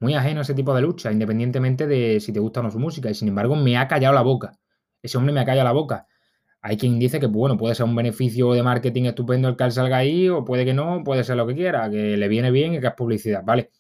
Muy 0.01 0.15
ajeno 0.15 0.41
a 0.41 0.43
ese 0.43 0.55
tipo 0.55 0.75
de 0.75 0.83
lucha, 0.83 1.13
independientemente 1.13 1.87
de 1.87 2.19
si 2.21 2.33
te 2.33 2.41
gusta 2.41 2.61
o 2.61 2.63
no 2.65 2.71
su 2.73 2.81
música. 2.81 3.09
Y 3.09 3.15
sin 3.15 3.29
embargo, 3.29 3.55
me 3.55 3.77
ha 3.77 3.87
callado 3.87 4.15
la 4.15 4.23
boca. 4.23 4.59
Ese 5.01 5.17
hombre 5.17 5.33
me 5.33 5.41
ha 5.41 5.45
callado 5.45 5.65
la 5.65 5.73
boca. 5.73 6.07
Hay 6.61 6.77
quien 6.77 6.99
dice 6.99 7.21
que, 7.21 7.27
bueno, 7.27 7.57
puede 7.57 7.75
ser 7.77 7.87
un 7.87 7.95
beneficio 7.95 8.53
de 8.53 8.63
marketing 8.65 9.05
estupendo 9.05 9.49
el 9.49 9.57
que 9.57 9.65
él 9.65 9.73
salga 9.73 9.99
ahí, 9.99 10.29
o 10.29 10.45
puede 10.45 10.65
que 10.65 10.75
no, 10.75 11.05
puede 11.05 11.23
ser 11.23 11.37
lo 11.37 11.47
que 11.47 11.55
quiera, 11.55 11.89
que 11.89 12.17
le 12.17 12.29
viene 12.29 12.51
bien 12.51 12.75
y 12.75 12.81
que 12.81 12.89
es 12.89 12.95
publicidad, 12.95 13.45
¿vale? 13.45 13.71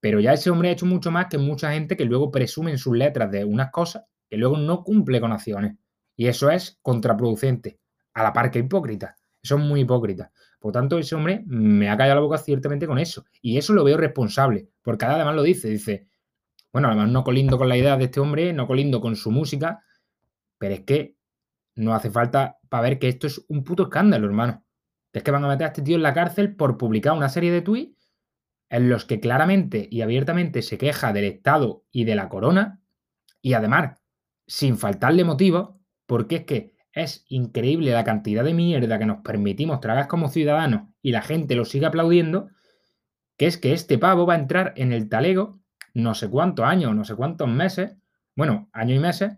Pero 0.00 0.20
ya 0.20 0.34
ese 0.34 0.50
hombre 0.50 0.68
ha 0.68 0.72
hecho 0.72 0.86
mucho 0.86 1.10
más 1.10 1.26
que 1.26 1.38
mucha 1.38 1.72
gente 1.72 1.96
que 1.96 2.04
luego 2.04 2.30
presume 2.30 2.70
en 2.70 2.78
sus 2.78 2.94
letras 2.94 3.30
de 3.30 3.44
unas 3.44 3.70
cosas 3.70 4.04
que 4.28 4.36
luego 4.36 4.58
no 4.58 4.84
cumple 4.84 5.20
con 5.20 5.32
acciones. 5.32 5.76
Y 6.16 6.26
eso 6.26 6.50
es 6.50 6.78
contraproducente, 6.82 7.80
a 8.12 8.22
la 8.22 8.32
par 8.32 8.50
que 8.50 8.58
hipócrita. 8.58 9.16
Es 9.44 9.60
muy 9.60 9.80
hipócrita. 9.80 10.32
Por 10.58 10.72
tanto, 10.72 10.98
ese 10.98 11.14
hombre 11.14 11.42
me 11.46 11.90
ha 11.90 11.96
callado 11.96 12.20
la 12.20 12.26
boca 12.26 12.38
ciertamente 12.38 12.86
con 12.86 12.98
eso. 12.98 13.26
Y 13.42 13.58
eso 13.58 13.74
lo 13.74 13.84
veo 13.84 13.98
responsable, 13.98 14.70
porque 14.82 15.04
además 15.04 15.34
lo 15.34 15.42
dice, 15.42 15.68
dice, 15.68 16.08
bueno, 16.72 16.88
además 16.88 17.10
no 17.10 17.22
colindo 17.22 17.58
con 17.58 17.68
la 17.68 17.76
idea 17.76 17.96
de 17.96 18.04
este 18.04 18.20
hombre, 18.20 18.52
no 18.54 18.66
colindo 18.66 19.00
con 19.00 19.14
su 19.14 19.30
música, 19.30 19.84
pero 20.58 20.74
es 20.74 20.80
que 20.80 21.16
no 21.74 21.94
hace 21.94 22.10
falta 22.10 22.58
para 22.70 22.82
ver 22.82 22.98
que 22.98 23.08
esto 23.08 23.26
es 23.26 23.44
un 23.48 23.62
puto 23.62 23.84
escándalo, 23.84 24.26
hermano. 24.26 24.64
Es 25.12 25.22
que 25.22 25.30
van 25.30 25.44
a 25.44 25.48
meter 25.48 25.64
a 25.64 25.68
este 25.68 25.82
tío 25.82 25.96
en 25.96 26.02
la 26.02 26.14
cárcel 26.14 26.56
por 26.56 26.78
publicar 26.78 27.12
una 27.12 27.28
serie 27.28 27.52
de 27.52 27.62
tweets 27.62 28.10
en 28.70 28.88
los 28.88 29.04
que 29.04 29.20
claramente 29.20 29.86
y 29.90 30.00
abiertamente 30.00 30.62
se 30.62 30.78
queja 30.78 31.12
del 31.12 31.24
Estado 31.24 31.84
y 31.92 32.04
de 32.04 32.16
la 32.16 32.28
corona, 32.28 32.80
y 33.42 33.52
además, 33.52 34.00
sin 34.46 34.78
faltarle 34.78 35.22
motivo, 35.22 35.80
porque 36.06 36.36
es 36.36 36.44
que 36.44 36.73
es 36.94 37.24
increíble 37.28 37.92
la 37.92 38.04
cantidad 38.04 38.44
de 38.44 38.54
mierda 38.54 38.98
que 38.98 39.06
nos 39.06 39.22
permitimos 39.22 39.80
tragar 39.80 40.06
como 40.06 40.28
ciudadanos 40.28 40.88
y 41.02 41.10
la 41.10 41.22
gente 41.22 41.56
lo 41.56 41.64
sigue 41.64 41.86
aplaudiendo, 41.86 42.48
que 43.36 43.46
es 43.46 43.58
que 43.58 43.72
este 43.72 43.98
pavo 43.98 44.26
va 44.26 44.34
a 44.34 44.38
entrar 44.38 44.72
en 44.76 44.92
el 44.92 45.08
talego 45.08 45.60
no 45.92 46.14
sé 46.14 46.28
cuántos 46.28 46.66
años, 46.66 46.94
no 46.94 47.04
sé 47.04 47.14
cuántos 47.14 47.48
meses, 47.48 47.96
bueno, 48.36 48.68
años 48.72 48.96
y 48.96 49.00
meses, 49.00 49.32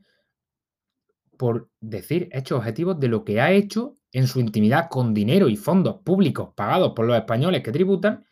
por 1.37 1.71
decir 1.81 2.29
hechos 2.33 2.59
objetivos 2.59 2.99
de 2.99 3.09
lo 3.09 3.25
que 3.25 3.41
ha 3.41 3.53
hecho 3.53 3.95
en 4.13 4.27
su 4.27 4.41
intimidad 4.41 4.89
con 4.89 5.13
dinero 5.13 5.49
y 5.49 5.57
fondos 5.57 6.01
públicos 6.03 6.55
pagados 6.55 6.95
por 6.95 7.05
los 7.07 7.17
españoles 7.17 7.63
que 7.63 7.73
tributan, 7.73 8.25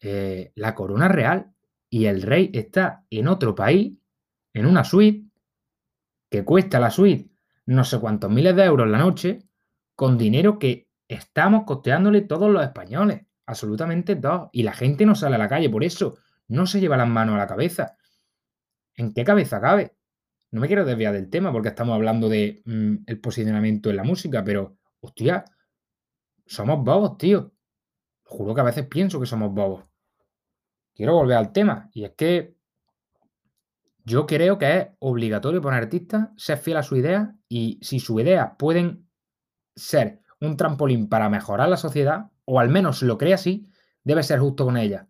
eh, 0.00 0.50
la 0.56 0.74
corona 0.74 1.06
real. 1.06 1.52
Y 1.88 2.06
el 2.06 2.22
rey 2.22 2.50
está 2.52 3.04
en 3.10 3.28
otro 3.28 3.54
país, 3.54 3.96
en 4.52 4.66
una 4.66 4.84
suite, 4.84 5.28
que 6.30 6.44
cuesta 6.44 6.80
la 6.80 6.90
suite 6.90 7.29
no 7.70 7.84
sé 7.84 8.00
cuántos 8.00 8.30
miles 8.30 8.56
de 8.56 8.64
euros 8.64 8.88
la 8.88 8.98
noche, 8.98 9.44
con 9.94 10.18
dinero 10.18 10.58
que 10.58 10.88
estamos 11.06 11.62
costeándole 11.64 12.22
todos 12.22 12.50
los 12.50 12.64
españoles, 12.64 13.26
absolutamente 13.46 14.16
todos. 14.16 14.50
Y 14.52 14.64
la 14.64 14.72
gente 14.72 15.06
no 15.06 15.14
sale 15.14 15.36
a 15.36 15.38
la 15.38 15.48
calle 15.48 15.70
por 15.70 15.84
eso, 15.84 16.18
no 16.48 16.66
se 16.66 16.80
lleva 16.80 16.96
las 16.96 17.08
manos 17.08 17.36
a 17.36 17.38
la 17.38 17.46
cabeza. 17.46 17.96
¿En 18.96 19.12
qué 19.12 19.22
cabeza 19.22 19.60
cabe? 19.60 19.94
No 20.50 20.60
me 20.60 20.66
quiero 20.66 20.84
desviar 20.84 21.12
del 21.12 21.30
tema 21.30 21.52
porque 21.52 21.68
estamos 21.68 21.94
hablando 21.94 22.28
de 22.28 22.60
mm, 22.64 23.20
posicionamiento 23.22 23.88
en 23.88 23.96
la 23.96 24.04
música, 24.04 24.42
pero, 24.42 24.76
hostia, 24.98 25.44
somos 26.46 26.84
bobos, 26.84 27.18
tío. 27.18 27.52
Juro 28.24 28.52
que 28.52 28.62
a 28.62 28.64
veces 28.64 28.86
pienso 28.86 29.20
que 29.20 29.26
somos 29.26 29.54
bobos. 29.54 29.84
Quiero 30.92 31.14
volver 31.14 31.36
al 31.36 31.52
tema, 31.52 31.88
y 31.92 32.02
es 32.02 32.14
que 32.16 32.56
yo 34.04 34.26
creo 34.26 34.58
que 34.58 34.78
es 34.78 34.88
obligatorio 34.98 35.60
para 35.60 35.76
un 35.76 35.82
artista 35.82 36.32
ser 36.36 36.58
fiel 36.58 36.76
a 36.76 36.82
su 36.82 36.96
idea 36.96 37.34
y 37.48 37.78
si 37.82 38.00
sus 38.00 38.20
ideas 38.20 38.52
pueden 38.58 39.08
ser 39.76 40.20
un 40.40 40.56
trampolín 40.56 41.08
para 41.08 41.28
mejorar 41.28 41.68
la 41.68 41.76
sociedad, 41.76 42.30
o 42.44 42.60
al 42.60 42.68
menos 42.68 43.02
lo 43.02 43.18
cree 43.18 43.34
así, 43.34 43.68
debe 44.04 44.22
ser 44.22 44.40
justo 44.40 44.64
con 44.64 44.76
ella. 44.76 45.08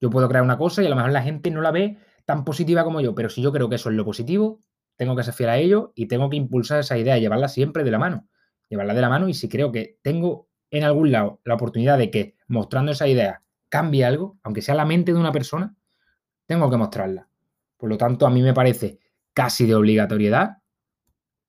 Yo 0.00 0.10
puedo 0.10 0.28
crear 0.28 0.44
una 0.44 0.58
cosa 0.58 0.82
y 0.82 0.86
a 0.86 0.90
lo 0.90 0.96
mejor 0.96 1.12
la 1.12 1.22
gente 1.22 1.50
no 1.50 1.60
la 1.60 1.70
ve 1.70 1.98
tan 2.24 2.44
positiva 2.44 2.84
como 2.84 3.00
yo, 3.00 3.14
pero 3.14 3.28
si 3.28 3.42
yo 3.42 3.52
creo 3.52 3.68
que 3.68 3.76
eso 3.76 3.90
es 3.90 3.96
lo 3.96 4.04
positivo, 4.04 4.60
tengo 4.96 5.16
que 5.16 5.22
ser 5.22 5.34
fiel 5.34 5.48
a 5.48 5.58
ello 5.58 5.92
y 5.94 6.06
tengo 6.06 6.28
que 6.28 6.36
impulsar 6.36 6.80
esa 6.80 6.98
idea, 6.98 7.18
llevarla 7.18 7.48
siempre 7.48 7.84
de 7.84 7.90
la 7.90 7.98
mano. 7.98 8.28
Llevarla 8.68 8.94
de 8.94 9.00
la 9.00 9.08
mano 9.08 9.28
y 9.28 9.34
si 9.34 9.48
creo 9.48 9.72
que 9.72 9.98
tengo 10.02 10.48
en 10.70 10.84
algún 10.84 11.10
lado 11.10 11.40
la 11.44 11.54
oportunidad 11.54 11.98
de 11.98 12.10
que 12.10 12.36
mostrando 12.46 12.92
esa 12.92 13.08
idea 13.08 13.42
cambie 13.68 14.04
algo, 14.04 14.38
aunque 14.42 14.62
sea 14.62 14.74
la 14.74 14.84
mente 14.84 15.12
de 15.12 15.18
una 15.18 15.32
persona, 15.32 15.74
tengo 16.46 16.70
que 16.70 16.76
mostrarla. 16.76 17.29
Por 17.80 17.88
lo 17.88 17.96
tanto, 17.96 18.26
a 18.26 18.30
mí 18.30 18.42
me 18.42 18.52
parece 18.52 19.00
casi 19.32 19.66
de 19.66 19.74
obligatoriedad 19.74 20.58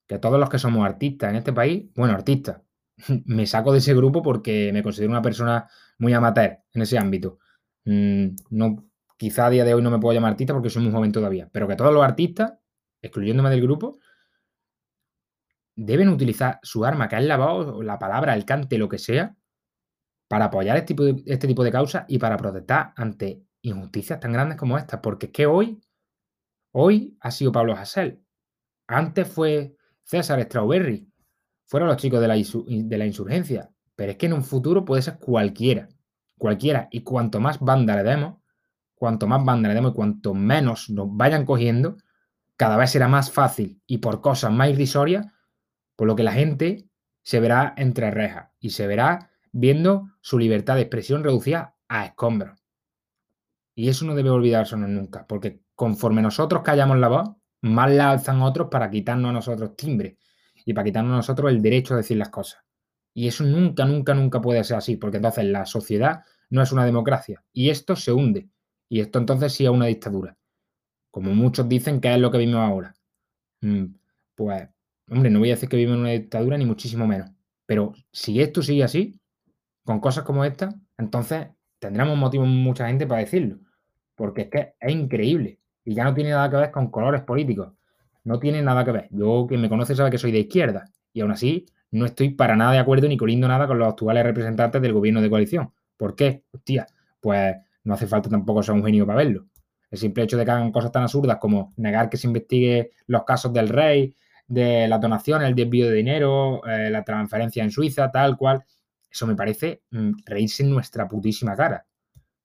que 0.08 0.18
todos 0.18 0.40
los 0.40 0.50
que 0.50 0.60
somos 0.60 0.86
artistas 0.86 1.30
en 1.30 1.36
este 1.36 1.52
país, 1.52 1.92
bueno, 1.94 2.14
artistas, 2.14 2.62
me 3.26 3.46
saco 3.46 3.74
de 3.74 3.80
ese 3.80 3.94
grupo 3.94 4.22
porque 4.22 4.72
me 4.74 4.82
considero 4.82 5.12
una 5.12 5.22
persona 5.22 5.70
muy 5.98 6.14
amateur 6.14 6.60
en 6.74 6.82
ese 6.82 6.98
ámbito. 6.98 7.40
Mm, 7.84 8.28
no, 8.50 8.90
quizá 9.18 9.48
a 9.48 9.50
día 9.50 9.66
de 9.66 9.74
hoy 9.74 9.82
no 9.82 9.92
me 9.92 10.00
puedo 10.00 10.14
llamar 10.14 10.32
artista 10.32 10.54
porque 10.54 10.70
soy 10.70 10.84
muy 10.84 10.92
joven 10.92 11.12
todavía, 11.12 11.50
pero 11.52 11.68
que 11.68 11.76
todos 11.76 11.94
los 11.94 12.04
artistas, 12.04 12.54
excluyéndome 13.02 13.50
del 13.50 13.62
grupo, 13.62 14.00
deben 15.76 16.10
utilizar 16.10 16.60
su 16.64 16.86
arma, 16.86 17.10
que 17.10 17.18
es 17.18 17.24
la 17.24 17.38
voz, 17.38 17.84
la 17.84 18.00
palabra, 18.00 18.34
el 18.36 18.46
cante, 18.46 18.78
lo 18.78 18.88
que 18.88 18.98
sea, 18.98 19.36
para 20.28 20.46
apoyar 20.46 20.78
este 20.78 20.88
tipo 20.88 21.04
de, 21.04 21.24
este 21.26 21.48
tipo 21.48 21.64
de 21.64 21.72
causas 21.72 22.06
y 22.08 22.18
para 22.18 22.38
protestar 22.38 22.94
ante 22.96 23.44
injusticias 23.62 24.20
tan 24.20 24.32
grandes 24.32 24.58
como 24.58 24.78
estas. 24.78 25.00
Porque 25.02 25.26
es 25.28 25.32
que 25.32 25.46
hoy, 25.46 25.82
hoy 26.72 27.18
ha 27.20 27.32
sido 27.32 27.51
Pablo 27.51 27.74
Hassel. 27.74 28.24
Antes 28.88 29.28
fue 29.28 29.75
César 30.04 30.42
Strawberry. 30.44 31.08
Fueron 31.66 31.88
los 31.88 31.98
chicos 31.98 32.20
de 32.22 32.28
la, 32.28 32.36
de 32.36 33.06
insurgencia. 33.06 33.70
Pero 33.96 34.12
es 34.12 34.18
que 34.18 34.25
en 34.25 34.34
un 34.34 34.44
futuro 34.44 34.84
puede 34.84 35.01
ser 35.01 35.20
cualquiera. 35.20 35.88
Cualquiera. 36.38 36.88
Y 36.92 37.01
cuanto 37.01 37.40
más 37.40 37.60
banda 37.60 37.96
le 37.96 38.04
demos, 38.04 38.42
cuanto 38.96 39.28
más 39.28 39.44
banda 39.44 39.70
le 39.70 39.75
demos 39.75 39.92
y 39.92 39.96
cuanto 39.96 40.34
menos 40.34 40.90
nos 40.90 41.08
vayan 41.12 41.46
cogiendo, 41.46 41.98
cada 42.58 42.78
vez 42.78 42.92
será 42.92 43.08
más 43.08 43.32
fácil 43.32 43.82
y 43.88 44.00
por 44.00 44.22
cosas 44.22 44.51
más 44.51 44.70
irrisorias, 44.70 45.25
por 45.96 46.08
lo 46.08 46.16
que 46.16 46.24
la 46.24 46.34
gente 46.34 46.90
se 47.24 47.40
verá 47.40 47.74
entre 47.78 48.12
rejas 48.12 48.50
y 48.60 48.72
se 48.72 48.88
verá 48.88 49.32
viendo 49.51 50.10
su 50.22 50.38
libertad 50.38 50.75
de 50.75 50.82
expresión 50.82 51.24
reducida 51.24 51.75
a 51.88 52.06
escombros. 52.06 52.60
Y 53.74 53.90
eso 53.90 54.06
no 54.06 54.16
debe 54.16 54.30
olvidarse 54.30 54.78
nunca, 54.78 55.25
porque 55.28 55.62
conforme 55.82 56.22
nosotros 56.22 56.62
callamos 56.62 57.00
la 57.00 57.08
voz, 57.08 57.30
más 57.64 57.92
la 57.92 58.12
alzan 58.12 58.44
otros 58.44 58.68
para 58.70 58.92
quitarnos 58.92 59.30
a 59.30 59.34
nosotros 59.34 59.76
timbre 59.76 60.20
y 60.64 60.76
para 60.76 60.86
quitarnos 60.86 61.14
a 61.14 61.16
nosotros 61.16 61.50
el 61.50 61.60
derecho 61.60 61.96
a 61.96 61.98
decir 61.98 62.18
las 62.18 62.30
cosas. 62.30 62.62
Y 63.16 63.28
eso 63.28 63.44
nunca, 63.44 63.84
nunca, 63.84 64.14
nunca 64.14 64.40
puede 64.40 64.64
ser 64.64 64.78
así, 64.78 64.98
porque 64.98 65.18
entonces 65.18 65.44
la 65.46 65.66
sociedad 65.66 66.22
no 66.52 66.62
es 66.62 66.72
una 66.72 66.86
democracia 66.86 67.44
y 67.52 67.72
esto 67.72 67.96
se 67.96 68.12
hunde. 68.12 68.48
Y 68.90 69.00
esto 69.00 69.18
entonces 69.18 69.54
sí 69.54 69.64
es 69.64 69.72
una 69.72 69.88
dictadura. 69.88 70.38
Como 71.10 71.34
muchos 71.34 71.68
dicen 71.68 72.00
que 72.00 72.14
es 72.14 72.20
lo 72.20 72.30
que 72.30 72.38
vivimos 72.38 72.62
ahora. 72.62 72.94
Mm, 73.62 73.86
pues, 74.36 74.70
hombre, 75.10 75.32
no 75.32 75.40
voy 75.40 75.50
a 75.50 75.56
decir 75.56 75.68
que 75.68 75.78
vivimos 75.78 75.96
en 75.96 76.02
una 76.02 76.12
dictadura 76.12 76.60
ni 76.60 76.66
muchísimo 76.66 77.08
menos. 77.08 77.32
Pero 77.66 77.94
si 78.12 78.40
esto 78.40 78.62
sigue 78.62 78.84
así, 78.84 79.20
con 79.84 80.00
cosas 80.00 80.26
como 80.26 80.46
esta, 80.46 80.76
entonces 81.00 81.48
tendremos 81.80 82.16
motivo 82.20 82.46
mucha 82.46 82.86
gente 82.86 83.08
para 83.08 83.22
decirlo. 83.22 83.58
Porque 84.14 84.42
es 84.44 84.50
que 84.52 84.76
es 84.80 84.92
increíble. 84.94 85.61
Y 85.84 85.94
ya 85.96 86.04
no 86.04 86.14
tiene 86.14 86.32
nada 86.32 86.50
que 86.50 86.58
ver 86.58 86.72
con 86.72 86.92
colores 86.92 87.22
políticos. 87.22 87.74
No 88.24 88.40
tiene 88.40 88.62
nada 88.62 88.86
que 88.86 88.92
ver. 88.92 89.08
Yo, 89.12 89.46
quien 89.48 89.62
me 89.62 89.70
conoce, 89.70 89.96
sabe 89.96 90.12
que 90.12 90.18
soy 90.18 90.32
de 90.32 90.40
izquierda. 90.40 90.86
Y 91.14 91.22
aún 91.22 91.32
así, 91.32 91.66
no 91.92 92.06
estoy 92.06 92.30
para 92.30 92.56
nada 92.56 92.74
de 92.74 92.80
acuerdo 92.80 93.08
ni 93.08 93.18
colindo 93.18 93.48
nada 93.48 93.68
con 93.68 93.80
los 93.80 93.90
actuales 93.90 94.24
representantes 94.24 94.82
del 94.82 94.94
gobierno 94.94 95.22
de 95.22 95.30
coalición. 95.30 95.72
¿Por 95.98 96.16
qué? 96.16 96.44
Hostia, 96.52 96.88
pues 97.20 97.56
no 97.84 97.94
hace 97.94 98.08
falta 98.08 98.30
tampoco 98.30 98.64
ser 98.64 98.76
un 98.76 98.84
genio 98.84 99.06
para 99.06 99.18
verlo. 99.18 99.48
El 99.90 99.98
simple 99.98 100.24
hecho 100.24 100.38
de 100.38 100.46
que 100.46 100.52
hagan 100.52 100.72
cosas 100.72 100.92
tan 100.92 101.04
absurdas 101.04 101.38
como 101.38 101.74
negar 101.78 102.10
que 102.10 102.18
se 102.18 102.28
investigue 102.28 102.92
los 103.08 103.24
casos 103.24 103.52
del 103.52 103.70
rey, 103.70 104.16
de 104.48 104.88
las 104.88 105.02
donaciones, 105.02 105.48
el 105.48 105.56
desvío 105.56 105.88
de 105.88 105.94
dinero, 105.94 106.66
eh, 106.66 106.90
la 106.90 107.04
transferencia 107.04 107.64
en 107.64 107.72
Suiza, 107.72 108.12
tal 108.12 108.38
cual, 108.38 108.64
eso 109.10 109.28
me 109.28 109.36
parece 109.36 109.84
mm, 109.92 110.12
reírse 110.26 110.64
en 110.64 110.72
nuestra 110.72 111.08
putísima 111.08 111.56
cara, 111.56 111.86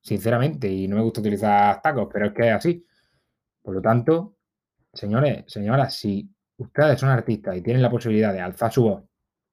sinceramente, 0.01 0.69
y 0.69 0.89
no 0.89 0.97
me 0.97 1.03
gusta 1.03 1.21
utilizar 1.21 1.81
tacos, 1.83 2.09
pero 2.13 2.27
es 2.27 2.33
que 2.33 2.49
es 2.49 2.55
así. 2.55 2.85
Por 3.67 3.75
lo 3.75 3.83
tanto, 3.83 4.37
señores, 4.93 5.43
señoras, 5.49 5.97
si 5.97 6.33
ustedes 6.57 7.01
son 7.01 7.09
artistas 7.09 7.57
y 7.57 7.63
tienen 7.63 7.83
la 7.83 7.91
posibilidad 7.91 8.33
de 8.33 8.41
alzar 8.41 8.71
su 8.71 8.85
voz 8.85 9.03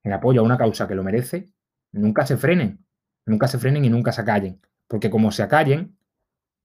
en 0.04 0.12
apoyo 0.12 0.40
a 0.40 0.44
una 0.44 0.56
causa 0.56 0.86
que 0.86 0.94
lo 0.94 1.02
merece, 1.02 1.50
nunca 1.90 2.24
se 2.24 2.36
frenen, 2.36 2.86
nunca 3.26 3.48
se 3.48 3.58
frenen 3.58 3.84
y 3.84 3.90
nunca 3.90 4.12
se 4.12 4.20
acallen, 4.20 4.60
porque 4.86 5.10
como 5.10 5.32
se 5.32 5.42
acallen, 5.42 5.98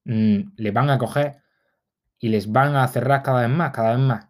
mm, 0.05 0.57
les 0.57 0.71
van 0.71 0.91
a 0.91 0.99
coger 0.99 1.41
y 2.19 2.29
les 2.29 2.51
van 2.51 2.75
a 2.75 2.87
cerrar 2.87 3.23
cada 3.23 3.41
vez 3.41 3.49
más, 3.49 3.71
cada 3.71 3.95
vez 3.95 4.05
más. 4.05 4.27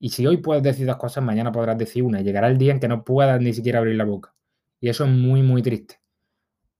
Y 0.00 0.08
si 0.08 0.26
hoy 0.26 0.38
puedes 0.38 0.64
decir 0.64 0.88
dos 0.88 0.96
cosas, 0.96 1.22
mañana 1.22 1.52
podrás 1.52 1.78
decir 1.78 2.02
una. 2.02 2.20
Llegará 2.20 2.48
el 2.48 2.58
día 2.58 2.72
en 2.72 2.80
que 2.80 2.88
no 2.88 3.04
puedas 3.04 3.40
ni 3.40 3.52
siquiera 3.52 3.78
abrir 3.78 3.94
la 3.94 4.04
boca. 4.04 4.34
Y 4.80 4.88
eso 4.88 5.04
es 5.04 5.10
muy, 5.10 5.40
muy 5.44 5.62
triste. 5.62 6.00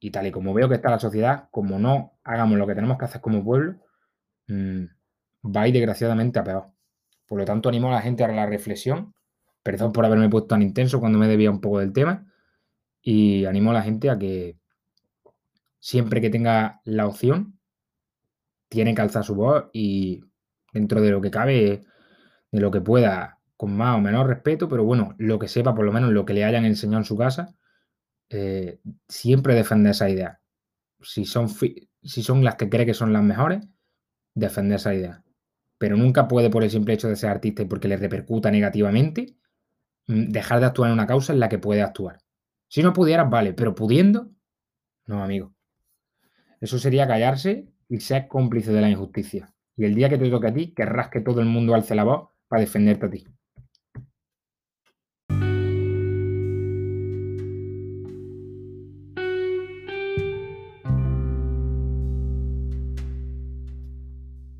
Y 0.00 0.10
tal 0.10 0.26
y 0.26 0.32
como 0.32 0.52
veo 0.52 0.68
que 0.68 0.74
está 0.74 0.90
la 0.90 0.98
sociedad, 0.98 1.48
como 1.52 1.78
no 1.78 2.18
hagamos 2.24 2.58
lo 2.58 2.66
que 2.66 2.74
tenemos 2.74 2.98
que 2.98 3.04
hacer 3.04 3.20
como 3.20 3.44
pueblo, 3.44 3.76
mm, 4.48 4.95
va 5.44 5.68
ir 5.68 5.74
desgraciadamente 5.74 6.38
a 6.38 6.44
peor. 6.44 6.66
Por 7.26 7.38
lo 7.38 7.44
tanto, 7.44 7.68
animo 7.68 7.88
a 7.88 7.92
la 7.92 8.02
gente 8.02 8.24
a 8.24 8.28
la 8.28 8.46
reflexión. 8.46 9.14
Perdón 9.62 9.92
por 9.92 10.04
haberme 10.04 10.28
puesto 10.28 10.48
tan 10.48 10.62
intenso 10.62 11.00
cuando 11.00 11.18
me 11.18 11.28
debía 11.28 11.50
un 11.50 11.60
poco 11.60 11.80
del 11.80 11.92
tema. 11.92 12.26
Y 13.02 13.44
animo 13.44 13.70
a 13.70 13.74
la 13.74 13.82
gente 13.82 14.10
a 14.10 14.18
que 14.18 14.58
siempre 15.78 16.20
que 16.20 16.30
tenga 16.30 16.80
la 16.84 17.06
opción, 17.06 17.58
tiene 18.68 18.94
que 18.94 19.02
alzar 19.02 19.24
su 19.24 19.34
voz 19.34 19.66
y 19.72 20.20
dentro 20.72 21.00
de 21.00 21.10
lo 21.10 21.20
que 21.20 21.30
cabe, 21.30 21.84
de 22.50 22.60
lo 22.60 22.70
que 22.70 22.80
pueda, 22.80 23.38
con 23.56 23.76
más 23.76 23.96
o 23.96 24.00
menos 24.00 24.26
respeto, 24.26 24.68
pero 24.68 24.84
bueno, 24.84 25.14
lo 25.18 25.38
que 25.38 25.48
sepa, 25.48 25.74
por 25.74 25.84
lo 25.84 25.92
menos 25.92 26.10
lo 26.12 26.24
que 26.24 26.34
le 26.34 26.44
hayan 26.44 26.64
enseñado 26.64 26.98
en 26.98 27.04
su 27.04 27.16
casa, 27.16 27.54
eh, 28.28 28.80
siempre 29.08 29.54
defender 29.54 29.92
esa 29.92 30.10
idea. 30.10 30.40
Si 31.00 31.24
son, 31.24 31.48
si 31.48 32.22
son 32.22 32.44
las 32.44 32.56
que 32.56 32.68
cree 32.68 32.86
que 32.86 32.94
son 32.94 33.12
las 33.12 33.22
mejores, 33.22 33.66
defender 34.34 34.76
esa 34.76 34.94
idea. 34.94 35.22
Pero 35.78 35.96
nunca 35.96 36.28
puede, 36.28 36.50
por 36.50 36.64
el 36.64 36.70
simple 36.70 36.94
hecho 36.94 37.08
de 37.08 37.16
ser 37.16 37.30
artista 37.30 37.62
y 37.62 37.66
porque 37.66 37.88
le 37.88 37.96
repercuta 37.96 38.50
negativamente, 38.50 39.36
mm, 40.06 40.28
dejar 40.28 40.60
de 40.60 40.66
actuar 40.66 40.88
en 40.88 40.94
una 40.94 41.06
causa 41.06 41.32
en 41.32 41.40
la 41.40 41.48
que 41.48 41.58
puede 41.58 41.82
actuar. 41.82 42.18
Si 42.68 42.82
no 42.82 42.92
pudieras, 42.92 43.30
vale, 43.30 43.52
pero 43.52 43.74
pudiendo, 43.74 44.30
no, 45.06 45.22
amigo. 45.22 45.54
Eso 46.60 46.78
sería 46.78 47.06
callarse 47.06 47.68
y 47.88 48.00
ser 48.00 48.28
cómplice 48.28 48.72
de 48.72 48.80
la 48.80 48.90
injusticia. 48.90 49.52
Y 49.76 49.84
el 49.84 49.94
día 49.94 50.08
que 50.08 50.18
te 50.18 50.30
toque 50.30 50.48
a 50.48 50.54
ti, 50.54 50.74
querrás 50.74 51.10
que 51.10 51.20
todo 51.20 51.40
el 51.40 51.46
mundo 51.46 51.74
alce 51.74 51.94
la 51.94 52.04
voz 52.04 52.30
para 52.48 52.60
defenderte 52.60 53.06
a 53.06 53.10
ti. 53.10 53.24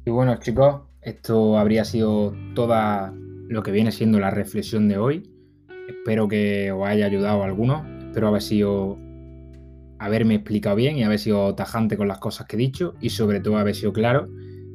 Y 0.04 0.11
bueno, 0.11 0.37
chicos, 0.38 0.86
esto 1.06 1.56
habría 1.56 1.84
sido 1.84 2.34
toda 2.56 3.14
lo 3.48 3.62
que 3.62 3.70
viene 3.70 3.92
siendo 3.92 4.18
la 4.18 4.30
reflexión 4.30 4.88
de 4.88 4.98
hoy. 4.98 5.22
Espero 5.88 6.26
que 6.26 6.72
os 6.72 6.84
haya 6.84 7.06
ayudado 7.06 7.42
a 7.42 7.46
algunos. 7.46 7.86
Espero 8.08 8.26
haber 8.26 8.42
sido 8.42 8.98
haberme 10.00 10.34
explicado 10.34 10.75
bien 10.75 10.98
y 10.98 11.04
haber 11.04 11.20
sido 11.20 11.54
tajante 11.54 11.96
con 11.96 12.08
las 12.08 12.18
cosas 12.18 12.46
que 12.46 12.56
he 12.56 12.58
dicho 12.58 12.94
y 13.00 13.10
sobre 13.10 13.38
todo 13.38 13.56
haber 13.56 13.76
sido 13.76 13.92
claro 13.92 14.28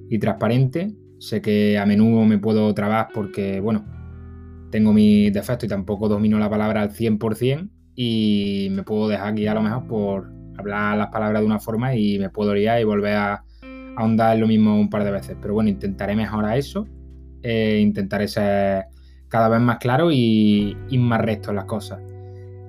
y 0.10 0.20
transparente. 0.20 0.96
Sé 1.20 1.42
que 1.42 1.78
a 1.78 1.86
menudo 1.86 2.24
me 2.24 2.38
puedo 2.38 2.74
trabar 2.74 3.10
porque, 3.14 3.60
bueno, 3.60 3.86
tengo 4.72 4.94
mis 4.94 5.34
defectos 5.34 5.66
y 5.66 5.70
tampoco 5.70 6.08
domino 6.08 6.40
la 6.40 6.50
palabra 6.50 6.82
al 6.82 6.92
100% 6.92 7.70
y 7.94 8.70
me 8.72 8.84
puedo 8.84 9.10
dejar 9.10 9.36
guiar 9.36 9.58
a 9.58 9.60
lo 9.60 9.68
mejor 9.68 9.86
por 9.86 10.34
hablar 10.58 10.98
las 10.98 11.10
palabras 11.10 11.42
de 11.42 11.46
una 11.46 11.60
forma 11.60 11.94
y 11.94 12.20
me 12.20 12.30
puedo 12.30 12.56
liar 12.56 12.80
y 12.80 12.86
volver 12.86 13.16
a 13.18 13.44
ahondar 14.02 14.36
en 14.36 14.42
lo 14.42 14.48
mismo 14.48 14.80
un 14.80 14.90
par 14.90 15.04
de 15.04 15.12
veces. 15.12 15.38
Pero 15.42 15.54
bueno, 15.54 15.70
intentaré 15.70 16.16
mejorar 16.16 16.58
eso, 16.58 16.88
e 17.42 17.80
intentaré 17.80 18.28
ser 18.28 18.86
cada 19.28 19.48
vez 19.50 19.62
más 19.62 19.78
claro 19.78 20.12
y, 20.12 20.78
y 20.90 20.98
más 20.98 21.22
recto 21.22 21.52
en 21.52 21.56
las 21.56 21.66
cosas. 21.66 22.00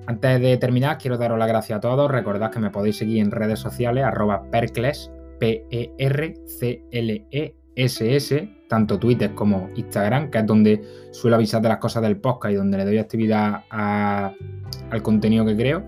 Antes 0.05 0.41
de 0.41 0.57
terminar, 0.57 0.97
quiero 0.97 1.17
daros 1.17 1.39
las 1.39 1.47
gracias 1.47 1.77
a 1.77 1.79
todos. 1.79 2.11
Recordad 2.11 2.51
que 2.51 2.59
me 2.59 2.69
podéis 2.69 2.97
seguir 2.97 3.19
en 3.19 3.31
redes 3.31 3.59
sociales, 3.59 4.03
arroba 4.03 4.43
percles, 4.51 5.09
P-E-R-C-L-E-S-S, 5.39 5.99
tanto 8.67 8.99
Twitter 8.99 9.33
como 9.33 9.69
Instagram, 9.75 10.29
que 10.29 10.39
es 10.39 10.45
donde 10.45 10.81
suelo 11.11 11.37
avisar 11.37 11.61
de 11.61 11.69
las 11.69 11.77
cosas 11.77 12.03
del 12.03 12.17
podcast 12.17 12.53
y 12.53 12.55
donde 12.55 12.77
le 12.77 12.85
doy 12.85 12.97
actividad 12.97 13.61
al 13.69 14.35
contenido 15.01 15.45
que 15.45 15.55
creo. 15.55 15.83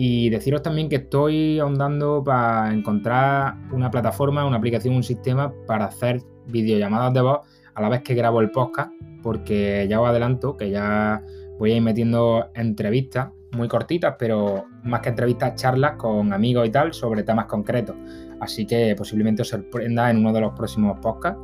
Y 0.00 0.30
deciros 0.30 0.62
también 0.62 0.88
que 0.88 0.94
estoy 0.94 1.58
ahondando 1.58 2.22
para 2.22 2.72
encontrar 2.72 3.56
una 3.72 3.90
plataforma, 3.90 4.46
una 4.46 4.58
aplicación, 4.58 4.94
un 4.94 5.02
sistema 5.02 5.52
para 5.66 5.86
hacer 5.86 6.22
videollamadas 6.46 7.14
de 7.14 7.20
voz 7.20 7.40
a 7.74 7.82
la 7.82 7.88
vez 7.88 8.02
que 8.02 8.14
grabo 8.14 8.40
el 8.40 8.52
podcast, 8.52 8.92
porque 9.24 9.88
ya 9.90 10.00
os 10.00 10.08
adelanto 10.08 10.56
que 10.56 10.70
ya 10.70 11.20
voy 11.58 11.72
a 11.72 11.76
ir 11.78 11.82
metiendo 11.82 12.48
entrevistas 12.54 13.30
muy 13.50 13.66
cortitas, 13.66 14.14
pero 14.20 14.66
más 14.84 15.00
que 15.00 15.08
entrevistas, 15.08 15.56
charlas 15.56 15.96
con 15.96 16.32
amigos 16.32 16.68
y 16.68 16.70
tal 16.70 16.94
sobre 16.94 17.24
temas 17.24 17.46
concretos. 17.46 17.96
Así 18.38 18.68
que 18.68 18.94
posiblemente 18.96 19.42
os 19.42 19.48
sorprenda 19.48 20.12
en 20.12 20.18
uno 20.18 20.32
de 20.32 20.42
los 20.42 20.54
próximos 20.54 20.96
podcasts 21.00 21.40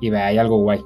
y 0.00 0.08
veáis 0.08 0.38
algo 0.38 0.56
guay. 0.62 0.80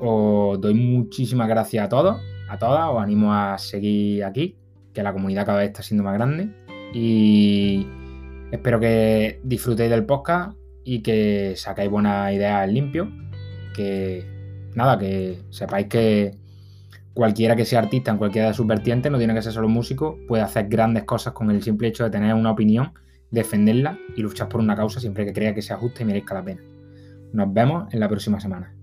Os 0.00 0.58
doy 0.62 0.72
muchísimas 0.72 1.46
gracias 1.46 1.84
a 1.84 1.88
todos, 1.90 2.22
a 2.48 2.56
todas, 2.56 2.88
os 2.88 3.02
animo 3.02 3.34
a 3.34 3.58
seguir 3.58 4.24
aquí, 4.24 4.56
que 4.92 5.02
la 5.02 5.12
comunidad 5.12 5.46
cada 5.46 5.58
vez 5.58 5.68
está 5.68 5.82
siendo 5.82 6.04
más 6.04 6.14
grande 6.14 6.50
y 6.92 7.86
espero 8.50 8.80
que 8.80 9.40
disfrutéis 9.44 9.90
del 9.90 10.04
podcast 10.04 10.56
y 10.84 11.02
que 11.02 11.54
sacáis 11.56 11.90
buenas 11.90 12.32
ideas 12.32 12.68
limpio, 12.70 13.10
que 13.74 14.24
nada, 14.74 14.98
que 14.98 15.42
sepáis 15.50 15.86
que 15.86 16.36
cualquiera 17.14 17.56
que 17.56 17.64
sea 17.64 17.80
artista 17.80 18.10
en 18.10 18.18
cualquiera 18.18 18.48
de 18.48 18.54
sus 18.54 18.66
vertientes, 18.66 19.10
no 19.10 19.18
tiene 19.18 19.34
que 19.34 19.42
ser 19.42 19.52
solo 19.52 19.68
músico, 19.68 20.18
puede 20.26 20.42
hacer 20.42 20.68
grandes 20.68 21.04
cosas 21.04 21.32
con 21.32 21.50
el 21.50 21.62
simple 21.62 21.88
hecho 21.88 22.04
de 22.04 22.10
tener 22.10 22.34
una 22.34 22.50
opinión, 22.50 22.92
defenderla 23.30 23.98
y 24.16 24.22
luchar 24.22 24.48
por 24.48 24.60
una 24.60 24.74
causa 24.76 25.00
siempre 25.00 25.24
que 25.24 25.32
crea 25.32 25.54
que 25.54 25.62
sea 25.62 25.76
justa 25.76 26.02
y 26.02 26.06
merezca 26.06 26.34
la 26.34 26.44
pena. 26.44 26.62
Nos 27.32 27.52
vemos 27.52 27.92
en 27.92 28.00
la 28.00 28.08
próxima 28.08 28.40
semana. 28.40 28.74